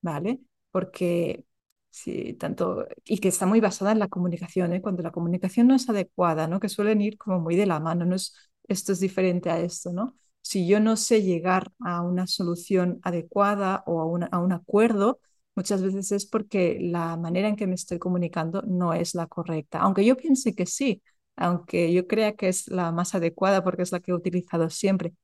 ¿vale? 0.00 0.40
Porque 0.70 1.44
sí, 1.90 2.34
tanto, 2.34 2.86
y 3.04 3.18
que 3.18 3.28
está 3.28 3.46
muy 3.46 3.60
basada 3.60 3.92
en 3.92 3.98
la 3.98 4.08
comunicación, 4.08 4.72
¿eh? 4.72 4.82
cuando 4.82 5.02
la 5.02 5.12
comunicación 5.12 5.66
no 5.68 5.74
es 5.74 5.88
adecuada, 5.88 6.46
¿no? 6.46 6.60
que 6.60 6.68
suelen 6.68 7.00
ir 7.00 7.18
como 7.18 7.40
muy 7.40 7.56
de 7.56 7.66
la 7.66 7.80
mano, 7.80 8.04
no 8.04 8.14
es, 8.16 8.34
esto 8.68 8.92
es 8.92 9.00
diferente 9.00 9.50
a 9.50 9.60
esto, 9.60 9.92
¿no? 9.92 10.14
si 10.48 10.66
yo 10.66 10.80
no 10.80 10.96
sé 10.96 11.22
llegar 11.22 11.72
a 11.80 12.00
una 12.02 12.26
solución 12.26 13.00
adecuada 13.02 13.82
o 13.86 14.00
a, 14.00 14.38
un 14.38 14.52
acuerdo, 14.52 15.20
muchas 15.54 15.82
veces 15.82 16.10
es 16.12 16.26
porque 16.26 16.78
la 16.80 17.16
manera 17.18 17.48
en 17.48 17.56
que 17.56 17.66
me 17.66 17.74
estoy 17.74 17.98
comunicando 17.98 18.62
no 18.62 18.94
es 18.94 19.14
la 19.14 19.26
correcta. 19.26 19.80
Aunque 19.80 20.06
yo 20.06 20.16
piense 20.16 20.54
que 20.54 20.64
sí, 20.64 21.02
aunque 21.38 21.92
yo 21.92 22.06
crea 22.06 22.34
que 22.36 22.48
es 22.48 22.68
la 22.68 22.92
más 22.92 23.14
adecuada 23.14 23.64
porque 23.64 23.82
es 23.82 23.92
la 23.92 24.00
que 24.00 24.12
he 24.12 24.14
utilizado 24.14 24.70
siempre, 24.70 25.14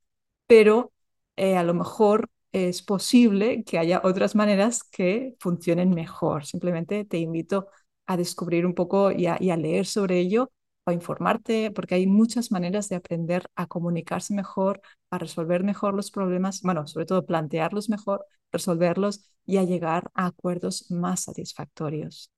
pero 0.46 0.92
eh, 1.36 1.56
a 1.56 1.62
lo 1.64 1.74
mejor 1.74 2.30
es 2.52 2.82
posible 2.82 3.64
que 3.64 3.78
haya 3.78 4.00
otras 4.04 4.34
maneras 4.34 4.84
que 4.84 5.36
funcionen 5.40 5.90
mejor. 5.90 6.44
Simplemente 6.46 7.04
te 7.04 7.18
invito 7.18 7.68
a 8.06 8.16
descubrir 8.16 8.66
un 8.66 8.74
poco 8.74 9.10
y 9.12 9.26
a 9.26 9.38
leer 9.56 9.86
sobre 9.86 10.20
ello 10.20 10.52
o 10.84 10.92
informarte, 10.92 11.70
porque 11.70 11.94
hay 11.94 12.06
muchas 12.06 12.50
maneras 12.52 12.88
de 12.88 12.96
aprender 12.96 13.48
a 13.56 13.66
comunicarse 13.66 14.34
mejor, 14.34 14.80
a 15.10 15.18
resolver 15.18 15.64
mejor 15.64 15.94
los 15.94 16.10
problemas, 16.10 16.60
bueno, 16.62 16.86
sobre 16.86 17.06
todo 17.06 17.24
plantearlos 17.26 17.88
mejor, 17.88 18.26
resolverlos 18.52 19.30
y 19.46 19.56
a 19.58 19.64
llegar 19.64 20.10
a 20.14 20.26
acuerdos 20.26 20.90
más 20.90 21.24
satisfactorios. 21.24 22.30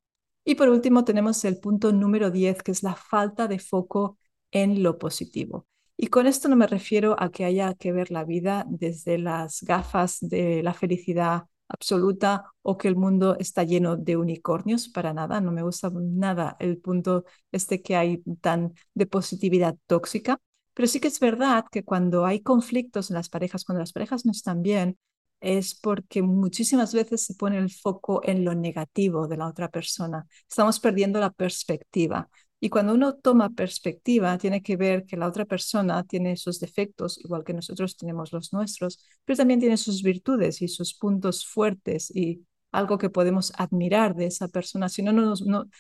Y 0.49 0.55
por 0.55 0.69
último 0.69 1.05
tenemos 1.05 1.45
el 1.45 1.59
punto 1.59 1.93
número 1.93 2.31
10, 2.31 2.63
que 2.63 2.71
es 2.71 2.85
la 2.85 2.95
falta 2.95 3.49
de 3.49 3.59
foco 3.59 4.17
en 4.53 4.81
lo 4.85 4.97
positivo. 4.97 5.67
Y 5.97 6.07
con 6.07 6.27
esto 6.29 6.49
no 6.49 6.55
me 6.55 6.69
refiero 6.69 7.17
a 7.19 7.31
que 7.33 7.45
haya 7.45 7.75
que 7.75 7.91
ver 7.93 8.13
la 8.13 8.23
vida 8.25 8.65
desde 8.69 9.19
las 9.19 9.63
gafas 9.63 10.19
de 10.21 10.63
la 10.63 10.73
felicidad 10.73 11.47
absoluta 11.69 12.45
o 12.63 12.79
que 12.79 12.87
el 12.87 12.95
mundo 12.95 13.37
está 13.41 13.65
lleno 13.65 13.97
de 13.97 14.17
unicornios, 14.17 14.89
para 14.89 15.13
nada, 15.13 15.41
no 15.41 15.51
me 15.51 15.63
gusta 15.65 15.91
nada 15.93 16.57
el 16.61 16.79
punto 16.79 17.25
este 17.51 17.83
que 17.83 17.97
hay 17.97 18.23
tan 18.41 18.73
de 18.95 19.07
positividad 19.07 19.77
tóxica, 19.89 20.39
pero 20.75 20.87
sí 20.87 21.01
que 21.01 21.09
es 21.09 21.19
verdad 21.19 21.65
que 21.73 21.83
cuando 21.83 22.25
hay 22.25 22.41
conflictos 22.41 23.11
en 23.11 23.15
las 23.17 23.29
parejas, 23.29 23.65
cuando 23.65 23.81
las 23.81 23.93
parejas 23.93 24.25
no 24.25 24.31
están 24.31 24.63
bien, 24.63 24.97
es 25.41 25.75
porque 25.75 26.23
muchísimas 26.23 26.95
veces 26.95 27.25
se 27.25 27.35
pone 27.35 27.59
el 27.59 27.71
foco 27.71 28.21
en 28.25 28.45
lo 28.45 28.55
negativo 28.55 29.29
de 29.29 29.37
la 29.37 29.49
otra 29.49 29.71
persona. 29.71 30.27
Estamos 30.49 30.81
perdiendo 30.81 31.21
la 31.21 31.31
perspectiva. 31.31 32.29
Y 32.59 32.71
cuando 32.71 32.95
uno 32.95 33.15
toma 33.17 33.51
perspectiva, 33.51 34.39
tiene 34.39 34.63
que 34.63 34.77
ver 34.77 35.05
que 35.05 35.17
la 35.17 35.29
otra 35.29 35.45
persona 35.45 36.03
tiene 36.05 36.37
sus 36.37 36.59
defectos, 36.59 37.19
igual 37.23 37.45
que 37.45 37.53
nosotros 37.53 37.97
tenemos 37.97 38.33
los 38.33 38.53
nuestros, 38.53 39.05
pero 39.25 39.37
también 39.37 39.61
tiene 39.61 39.77
sus 39.77 40.03
virtudes 40.03 40.63
y 40.63 40.69
sus 40.69 40.95
puntos 40.95 41.47
fuertes 41.47 42.11
y 42.15 42.47
algo 42.73 42.99
que 42.99 43.11
podemos 43.11 43.53
admirar 43.57 44.15
de 44.15 44.27
esa 44.27 44.49
persona. 44.49 44.89
Si 44.89 45.03
no, 45.03 45.13
no, 45.13 45.35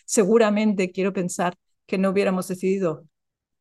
seguramente 0.04 0.92
quiero 0.92 1.12
pensar 1.12 1.56
que 1.86 1.98
no 1.98 2.10
hubiéramos 2.10 2.48
decidido 2.48 3.04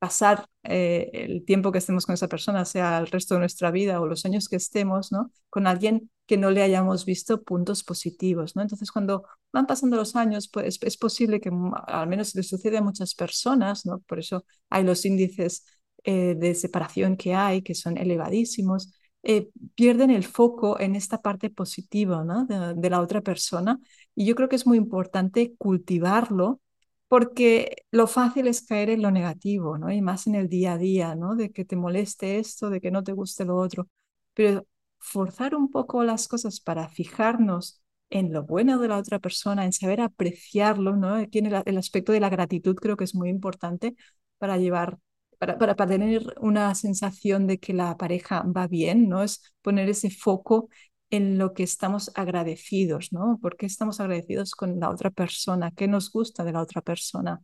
pasar 0.05 0.45
eh, 0.61 1.09
el 1.13 1.45
tiempo 1.45 1.71
que 1.71 1.79
estemos 1.79 2.05
con 2.05 2.13
esa 2.13 2.27
persona, 2.27 2.63
sea 2.63 2.99
el 2.99 3.07
resto 3.07 3.33
de 3.33 3.39
nuestra 3.39 3.71
vida 3.71 3.99
o 3.99 4.05
los 4.05 4.23
años 4.23 4.47
que 4.47 4.55
estemos, 4.57 5.11
¿no? 5.11 5.31
Con 5.49 5.65
alguien 5.65 6.11
que 6.27 6.37
no 6.37 6.51
le 6.51 6.61
hayamos 6.61 7.05
visto 7.05 7.41
puntos 7.41 7.83
positivos, 7.83 8.55
¿no? 8.55 8.61
Entonces, 8.61 8.91
cuando 8.91 9.23
van 9.51 9.65
pasando 9.65 9.97
los 9.97 10.15
años, 10.15 10.47
pues 10.47 10.77
es 10.79 10.97
posible 10.97 11.39
que 11.39 11.49
al 11.87 12.07
menos 12.07 12.35
le 12.35 12.43
suceda 12.43 12.77
a 12.79 12.81
muchas 12.83 13.15
personas, 13.15 13.87
¿no? 13.87 13.99
Por 14.01 14.19
eso 14.19 14.45
hay 14.69 14.83
los 14.83 15.05
índices 15.05 15.65
eh, 16.03 16.35
de 16.37 16.53
separación 16.53 17.17
que 17.17 17.33
hay, 17.33 17.63
que 17.63 17.73
son 17.73 17.97
elevadísimos, 17.97 18.93
eh, 19.23 19.49
pierden 19.73 20.11
el 20.11 20.23
foco 20.23 20.79
en 20.79 20.95
esta 20.95 21.19
parte 21.23 21.49
positiva, 21.49 22.23
¿no? 22.23 22.45
de 22.45 22.89
la 22.91 23.01
otra 23.01 23.21
persona. 23.21 23.79
Y 24.13 24.25
yo 24.27 24.35
creo 24.35 24.49
que 24.49 24.55
es 24.55 24.67
muy 24.67 24.77
importante 24.77 25.55
cultivarlo 25.57 26.61
porque 27.07 27.75
lo 27.91 28.07
fácil 28.07 28.47
es 28.47 28.65
caer 28.65 28.89
en 28.89 29.01
lo 29.01 29.11
negativo, 29.11 29.77
¿no? 29.77 29.91
Y 29.91 30.01
más 30.01 30.27
en 30.27 30.35
el 30.35 30.49
día 30.49 30.73
a 30.73 30.77
día, 30.77 31.15
¿no? 31.15 31.35
De 31.35 31.51
que 31.51 31.65
te 31.65 31.75
moleste 31.75 32.39
esto, 32.39 32.69
de 32.69 32.81
que 32.81 32.91
no 32.91 33.03
te 33.03 33.13
guste 33.13 33.45
lo 33.45 33.57
otro. 33.57 33.87
Pero 34.33 34.65
forzar 34.99 35.55
un 35.55 35.69
poco 35.71 36.03
las 36.03 36.27
cosas 36.27 36.59
para 36.59 36.89
fijarnos 36.89 37.81
en 38.09 38.33
lo 38.33 38.43
bueno 38.43 38.79
de 38.79 38.87
la 38.87 38.97
otra 38.97 39.19
persona, 39.19 39.65
en 39.65 39.73
saber 39.73 40.01
apreciarlo, 40.01 40.95
¿no? 40.95 41.27
Tiene 41.29 41.49
el, 41.65 41.77
aspecto 41.77 42.11
de 42.11 42.19
la 42.19 42.29
gratitud 42.29 42.75
creo 42.75 42.97
que 42.97 43.03
es 43.03 43.15
muy 43.15 43.29
importante 43.29 43.95
para 44.37 44.57
llevar, 44.57 44.97
para, 45.37 45.57
para, 45.57 45.75
para 45.75 45.91
tener 45.91 46.23
una 46.39 46.73
sensación 46.75 47.47
de 47.47 47.59
que 47.59 47.73
la 47.73 47.97
pareja 47.97 48.43
va 48.43 48.67
bien, 48.67 49.09
¿no? 49.09 49.23
Es 49.23 49.53
poner 49.61 49.89
ese 49.89 50.09
foco 50.09 50.69
en 51.09 51.37
lo 51.37 51.53
que 51.53 51.63
estamos 51.63 52.11
agradecidos, 52.15 53.11
¿no? 53.13 53.39
¿Por 53.41 53.57
qué 53.57 53.65
estamos 53.65 53.99
agradecidos 53.99 54.55
con 54.55 54.79
la 54.79 54.89
otra 54.89 55.11
persona? 55.11 55.71
¿Qué 55.71 55.87
nos 55.87 56.11
gusta 56.11 56.43
de 56.43 56.51
la 56.53 56.61
otra 56.61 56.81
persona? 56.81 57.41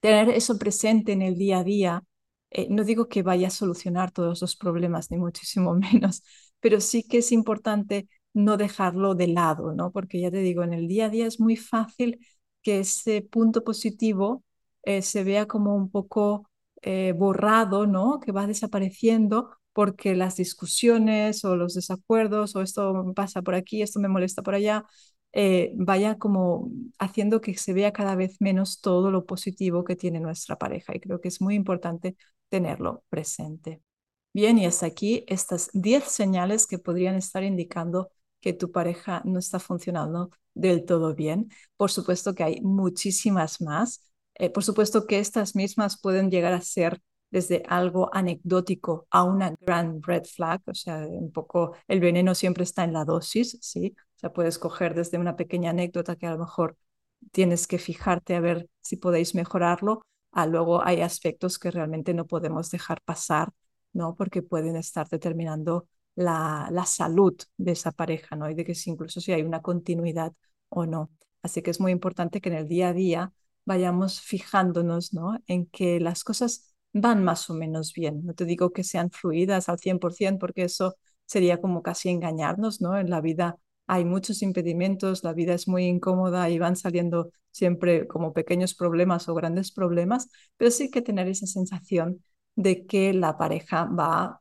Tener 0.00 0.28
eso 0.30 0.58
presente 0.58 1.12
en 1.12 1.22
el 1.22 1.36
día 1.36 1.58
a 1.58 1.64
día, 1.64 2.02
eh, 2.50 2.66
no 2.70 2.84
digo 2.84 3.08
que 3.08 3.22
vaya 3.22 3.48
a 3.48 3.50
solucionar 3.50 4.12
todos 4.12 4.40
los 4.42 4.56
problemas, 4.56 5.10
ni 5.10 5.18
muchísimo 5.18 5.74
menos, 5.92 6.22
pero 6.60 6.80
sí 6.80 7.02
que 7.04 7.18
es 7.18 7.32
importante 7.32 8.08
no 8.34 8.56
dejarlo 8.56 9.14
de 9.14 9.28
lado, 9.28 9.72
¿no? 9.74 9.92
Porque 9.92 10.20
ya 10.20 10.30
te 10.30 10.38
digo, 10.38 10.62
en 10.64 10.72
el 10.74 10.88
día 10.88 11.06
a 11.06 11.08
día 11.10 11.26
es 11.26 11.40
muy 11.40 11.56
fácil 11.56 12.18
que 12.62 12.80
ese 12.80 13.22
punto 13.22 13.64
positivo 13.64 14.44
eh, 14.82 15.02
se 15.02 15.24
vea 15.24 15.46
como 15.46 15.74
un 15.74 15.90
poco 15.90 16.50
eh, 16.82 17.12
borrado, 17.16 17.86
¿no? 17.86 18.20
Que 18.20 18.32
va 18.32 18.46
desapareciendo 18.46 19.50
porque 19.74 20.16
las 20.16 20.36
discusiones 20.36 21.44
o 21.44 21.56
los 21.56 21.74
desacuerdos 21.74 22.56
o 22.56 22.62
esto 22.62 23.12
pasa 23.14 23.42
por 23.42 23.54
aquí, 23.54 23.82
esto 23.82 24.00
me 24.00 24.08
molesta 24.08 24.42
por 24.42 24.54
allá, 24.54 24.86
eh, 25.32 25.72
vaya 25.76 26.16
como 26.18 26.70
haciendo 26.98 27.40
que 27.40 27.56
se 27.58 27.72
vea 27.74 27.92
cada 27.92 28.14
vez 28.16 28.36
menos 28.40 28.80
todo 28.80 29.10
lo 29.10 29.26
positivo 29.26 29.84
que 29.84 29.96
tiene 29.96 30.20
nuestra 30.20 30.56
pareja. 30.58 30.94
Y 30.96 31.00
creo 31.00 31.20
que 31.20 31.28
es 31.28 31.40
muy 31.42 31.54
importante 31.56 32.16
tenerlo 32.48 33.04
presente. 33.10 33.82
Bien, 34.32 34.58
y 34.58 34.66
hasta 34.66 34.86
aquí 34.86 35.24
estas 35.28 35.70
10 35.74 36.04
señales 36.04 36.66
que 36.66 36.78
podrían 36.78 37.14
estar 37.16 37.44
indicando 37.44 38.10
que 38.40 38.52
tu 38.52 38.72
pareja 38.72 39.22
no 39.24 39.38
está 39.38 39.60
funcionando 39.60 40.30
del 40.54 40.84
todo 40.84 41.14
bien. 41.14 41.50
Por 41.76 41.90
supuesto 41.90 42.34
que 42.34 42.44
hay 42.44 42.60
muchísimas 42.60 43.60
más. 43.60 44.12
Eh, 44.34 44.50
por 44.50 44.64
supuesto 44.64 45.06
que 45.06 45.20
estas 45.20 45.54
mismas 45.54 46.00
pueden 46.00 46.30
llegar 46.30 46.52
a 46.52 46.60
ser 46.60 47.00
desde 47.34 47.64
algo 47.66 48.10
anecdótico 48.14 49.08
a 49.10 49.24
una 49.24 49.52
gran 49.60 50.00
red 50.00 50.22
flag, 50.24 50.62
o 50.66 50.74
sea, 50.74 50.98
un 51.08 51.32
poco 51.32 51.74
el 51.88 51.98
veneno 51.98 52.32
siempre 52.32 52.62
está 52.62 52.84
en 52.84 52.92
la 52.92 53.04
dosis, 53.04 53.58
¿sí? 53.60 53.92
O 54.16 54.18
sea, 54.20 54.32
puedes 54.32 54.56
coger 54.56 54.94
desde 54.94 55.18
una 55.18 55.34
pequeña 55.34 55.70
anécdota 55.70 56.14
que 56.14 56.26
a 56.28 56.30
lo 56.30 56.38
mejor 56.38 56.76
tienes 57.32 57.66
que 57.66 57.78
fijarte 57.78 58.36
a 58.36 58.40
ver 58.40 58.68
si 58.82 58.98
podéis 58.98 59.34
mejorarlo, 59.34 60.02
a 60.30 60.46
luego 60.46 60.84
hay 60.86 61.00
aspectos 61.00 61.58
que 61.58 61.72
realmente 61.72 62.14
no 62.14 62.24
podemos 62.24 62.70
dejar 62.70 63.00
pasar, 63.04 63.50
¿no? 63.92 64.14
Porque 64.14 64.42
pueden 64.42 64.76
estar 64.76 65.08
determinando 65.08 65.88
la, 66.14 66.68
la 66.70 66.86
salud 66.86 67.34
de 67.56 67.72
esa 67.72 67.90
pareja, 67.90 68.36
¿no? 68.36 68.48
Y 68.48 68.54
de 68.54 68.64
que 68.64 68.76
incluso 68.86 69.20
si 69.20 69.32
hay 69.32 69.42
una 69.42 69.60
continuidad 69.60 70.32
o 70.68 70.86
no. 70.86 71.10
Así 71.42 71.62
que 71.62 71.72
es 71.72 71.80
muy 71.80 71.90
importante 71.90 72.40
que 72.40 72.48
en 72.50 72.54
el 72.54 72.68
día 72.68 72.90
a 72.90 72.92
día 72.92 73.32
vayamos 73.64 74.20
fijándonos, 74.20 75.12
¿no? 75.12 75.36
En 75.48 75.66
que 75.66 75.98
las 75.98 76.22
cosas 76.22 76.73
van 76.94 77.22
más 77.24 77.50
o 77.50 77.54
menos 77.54 77.92
bien. 77.92 78.24
No 78.24 78.34
te 78.34 78.46
digo 78.46 78.72
que 78.72 78.84
sean 78.84 79.10
fluidas 79.10 79.68
al 79.68 79.78
100% 79.78 80.38
porque 80.38 80.64
eso 80.64 80.96
sería 81.26 81.60
como 81.60 81.82
casi 81.82 82.08
engañarnos, 82.08 82.80
¿no? 82.80 82.96
En 82.98 83.10
la 83.10 83.20
vida 83.20 83.58
hay 83.86 84.04
muchos 84.06 84.42
impedimentos, 84.42 85.24
la 85.24 85.34
vida 85.34 85.54
es 85.54 85.68
muy 85.68 85.84
incómoda 85.84 86.48
y 86.48 86.58
van 86.58 86.76
saliendo 86.76 87.30
siempre 87.50 88.06
como 88.06 88.32
pequeños 88.32 88.74
problemas 88.74 89.28
o 89.28 89.34
grandes 89.34 89.72
problemas, 89.72 90.28
pero 90.56 90.70
sí 90.70 90.90
que 90.90 91.02
tener 91.02 91.28
esa 91.28 91.46
sensación 91.46 92.24
de 92.56 92.86
que 92.86 93.12
la 93.12 93.36
pareja 93.36 93.84
va 93.86 94.40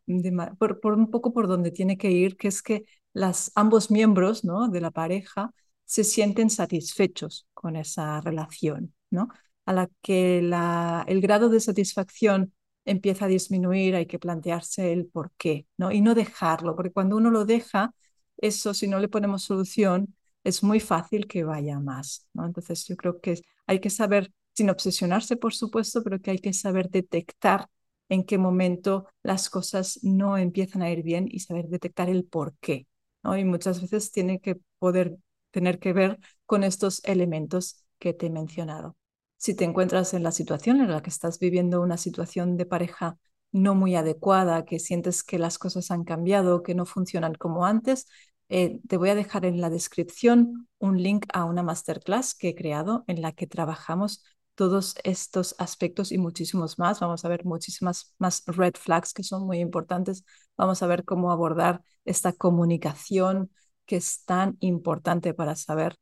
por, 0.59 0.79
por, 0.79 0.93
un 0.93 1.09
poco 1.09 1.33
por 1.33 1.47
donde 1.47 1.71
tiene 1.71 1.97
que 1.97 2.11
ir, 2.11 2.37
que 2.37 2.47
es 2.47 2.61
que 2.61 2.85
las, 3.13 3.51
ambos 3.55 3.91
miembros 3.91 4.43
¿no? 4.45 4.69
de 4.69 4.81
la 4.81 4.91
pareja 4.91 5.53
se 5.85 6.03
sienten 6.03 6.49
satisfechos 6.49 7.47
con 7.53 7.75
esa 7.75 8.21
relación, 8.21 8.93
¿no? 9.09 9.29
A 9.65 9.73
la 9.73 9.89
que 10.01 10.41
la, 10.41 11.05
el 11.07 11.21
grado 11.21 11.49
de 11.49 11.59
satisfacción 11.59 12.53
empieza 12.85 13.25
a 13.25 13.27
disminuir, 13.29 13.95
hay 13.95 14.05
que 14.05 14.19
plantearse 14.19 14.91
el 14.93 15.05
por 15.07 15.31
qué, 15.37 15.67
¿no? 15.77 15.91
Y 15.91 16.01
no 16.01 16.15
dejarlo, 16.15 16.75
porque 16.75 16.91
cuando 16.91 17.15
uno 17.17 17.31
lo 17.31 17.45
deja, 17.45 17.93
eso 18.37 18.73
si 18.73 18.87
no 18.87 18.99
le 18.99 19.07
ponemos 19.07 19.43
solución, 19.43 20.15
es 20.43 20.63
muy 20.63 20.79
fácil 20.79 21.27
que 21.27 21.43
vaya 21.43 21.79
más, 21.79 22.27
¿no? 22.33 22.45
Entonces 22.45 22.85
yo 22.85 22.95
creo 22.97 23.21
que 23.21 23.41
hay 23.67 23.79
que 23.79 23.89
saber, 23.89 24.31
sin 24.53 24.69
obsesionarse 24.69 25.37
por 25.37 25.53
supuesto, 25.53 26.03
pero 26.03 26.19
que 26.19 26.31
hay 26.31 26.39
que 26.39 26.53
saber 26.53 26.89
detectar 26.89 27.67
en 28.09 28.23
qué 28.25 28.37
momento 28.37 29.07
las 29.23 29.49
cosas 29.49 29.99
no 30.03 30.37
empiezan 30.37 30.81
a 30.81 30.91
ir 30.91 31.03
bien 31.03 31.27
y 31.31 31.39
saber 31.39 31.67
detectar 31.69 32.09
el 32.09 32.25
por 32.25 32.55
qué, 32.59 32.87
¿no? 33.23 33.37
Y 33.37 33.45
muchas 33.45 33.81
veces 33.81 34.11
tiene 34.11 34.39
que 34.39 34.59
poder 34.79 35.17
tener 35.51 35.79
que 35.79 35.93
ver 35.93 36.19
con 36.45 36.63
estos 36.63 37.01
elementos 37.05 37.85
que 37.99 38.13
te 38.13 38.25
he 38.27 38.29
mencionado. 38.29 38.97
Si 39.43 39.53
te 39.55 39.65
encuentras 39.65 40.13
en 40.13 40.23
la 40.23 40.31
situación 40.31 40.79
en 40.79 40.89
la 40.89 41.01
que 41.01 41.09
estás 41.09 41.37
viviendo 41.37 41.81
una 41.81 41.97
situación 41.97 42.55
de 42.55 42.65
pareja 42.65 43.17
no 43.51 43.75
muy 43.75 43.93
adecuada, 43.97 44.63
que 44.63 44.79
sientes 44.79 45.21
que 45.21 45.37
las 45.37 45.57
cosas 45.57 45.91
han 45.91 46.05
cambiado, 46.05 46.63
que 46.63 46.75
no 46.75 46.85
funcionan 46.85 47.35
como 47.35 47.65
antes, 47.65 48.07
eh, 48.47 48.79
te 48.87 48.95
voy 48.95 49.09
a 49.09 49.15
dejar 49.15 49.43
en 49.43 49.59
la 49.59 49.69
descripción 49.69 50.69
un 50.79 51.03
link 51.03 51.25
a 51.33 51.43
una 51.43 51.61
masterclass 51.61 52.35
que 52.35 52.47
he 52.49 52.55
creado 52.55 53.03
en 53.07 53.21
la 53.21 53.33
que 53.33 53.45
trabajamos 53.45 54.23
todos 54.55 54.95
estos 55.03 55.55
aspectos 55.57 56.13
y 56.13 56.17
muchísimos 56.17 56.79
más. 56.79 57.01
Vamos 57.01 57.25
a 57.25 57.27
ver 57.27 57.43
muchísimas 57.43 58.15
más 58.19 58.43
red 58.45 58.75
flags 58.79 59.11
que 59.11 59.23
son 59.23 59.45
muy 59.45 59.59
importantes. 59.59 60.23
Vamos 60.55 60.81
a 60.83 60.87
ver 60.87 61.03
cómo 61.03 61.33
abordar 61.33 61.83
esta 62.05 62.31
comunicación 62.31 63.51
que 63.85 63.97
es 63.97 64.23
tan 64.23 64.55
importante 64.61 65.33
para 65.33 65.57
saber 65.57 65.97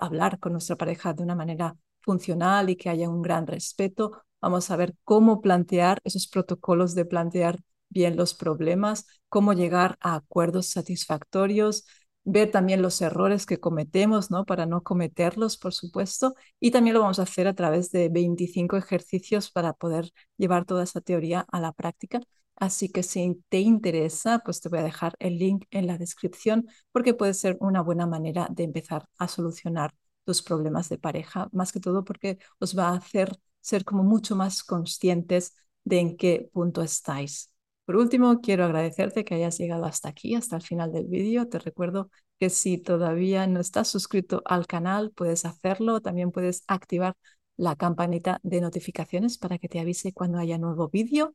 hablar 0.00 0.38
con 0.38 0.52
nuestra 0.52 0.76
pareja 0.76 1.12
de 1.12 1.24
una 1.24 1.34
manera 1.34 1.76
funcional 2.06 2.70
y 2.70 2.76
que 2.76 2.88
haya 2.90 3.10
un 3.10 3.22
gran 3.22 3.46
respeto. 3.46 4.22
Vamos 4.40 4.70
a 4.70 4.76
ver 4.76 4.94
cómo 5.04 5.42
plantear 5.42 6.00
esos 6.04 6.28
protocolos 6.28 6.94
de 6.94 7.04
plantear 7.04 7.60
bien 7.90 8.16
los 8.16 8.34
problemas, 8.34 9.06
cómo 9.28 9.52
llegar 9.52 9.98
a 10.00 10.14
acuerdos 10.16 10.68
satisfactorios, 10.68 11.86
ver 12.24 12.50
también 12.50 12.82
los 12.82 13.00
errores 13.02 13.46
que 13.46 13.60
cometemos, 13.60 14.30
¿no? 14.30 14.44
Para 14.44 14.66
no 14.66 14.82
cometerlos, 14.82 15.56
por 15.58 15.74
supuesto. 15.74 16.34
Y 16.60 16.70
también 16.70 16.94
lo 16.94 17.00
vamos 17.00 17.18
a 17.18 17.22
hacer 17.22 17.46
a 17.48 17.54
través 17.54 17.90
de 17.90 18.08
25 18.08 18.76
ejercicios 18.76 19.50
para 19.50 19.72
poder 19.74 20.10
llevar 20.36 20.64
toda 20.64 20.84
esa 20.84 21.00
teoría 21.00 21.46
a 21.52 21.60
la 21.60 21.72
práctica. 21.72 22.20
Así 22.56 22.88
que 22.90 23.02
si 23.02 23.42
te 23.48 23.60
interesa, 23.60 24.40
pues 24.44 24.60
te 24.60 24.68
voy 24.68 24.78
a 24.78 24.82
dejar 24.82 25.14
el 25.18 25.38
link 25.38 25.66
en 25.70 25.86
la 25.86 25.98
descripción 25.98 26.66
porque 26.92 27.14
puede 27.14 27.34
ser 27.34 27.56
una 27.60 27.82
buena 27.82 28.06
manera 28.06 28.48
de 28.50 28.64
empezar 28.64 29.08
a 29.18 29.28
solucionar 29.28 29.92
tus 30.26 30.42
problemas 30.42 30.90
de 30.90 30.98
pareja, 30.98 31.48
más 31.52 31.72
que 31.72 31.80
todo 31.80 32.04
porque 32.04 32.38
os 32.60 32.78
va 32.78 32.90
a 32.90 32.96
hacer 32.96 33.38
ser 33.62 33.84
como 33.84 34.04
mucho 34.04 34.36
más 34.36 34.62
conscientes 34.64 35.54
de 35.84 36.00
en 36.00 36.16
qué 36.16 36.50
punto 36.52 36.82
estáis. 36.82 37.50
Por 37.84 37.96
último, 37.96 38.40
quiero 38.40 38.64
agradecerte 38.64 39.24
que 39.24 39.34
hayas 39.36 39.58
llegado 39.58 39.84
hasta 39.86 40.08
aquí, 40.08 40.34
hasta 40.34 40.56
el 40.56 40.62
final 40.62 40.92
del 40.92 41.06
vídeo. 41.06 41.48
Te 41.48 41.58
recuerdo 41.58 42.10
que 42.38 42.50
si 42.50 42.78
todavía 42.78 43.46
no 43.46 43.60
estás 43.60 43.88
suscrito 43.88 44.42
al 44.44 44.66
canal, 44.66 45.12
puedes 45.12 45.44
hacerlo. 45.44 46.00
También 46.00 46.32
puedes 46.32 46.64
activar 46.66 47.14
la 47.56 47.76
campanita 47.76 48.40
de 48.42 48.60
notificaciones 48.60 49.38
para 49.38 49.58
que 49.58 49.68
te 49.68 49.80
avise 49.80 50.12
cuando 50.12 50.38
haya 50.38 50.58
nuevo 50.58 50.88
vídeo. 50.88 51.32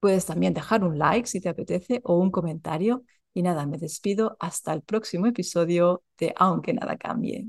Puedes 0.00 0.26
también 0.26 0.54
dejar 0.54 0.84
un 0.84 0.98
like 0.98 1.28
si 1.28 1.40
te 1.40 1.48
apetece 1.48 2.00
o 2.04 2.18
un 2.18 2.30
comentario 2.30 3.04
Y 3.34 3.42
nada, 3.42 3.66
me 3.66 3.78
despido 3.78 4.36
hasta 4.40 4.72
el 4.74 4.82
próximo 4.82 5.26
episodio 5.26 6.02
de 6.18 6.34
Aunque 6.36 6.74
nada 6.74 6.96
cambie. 6.98 7.46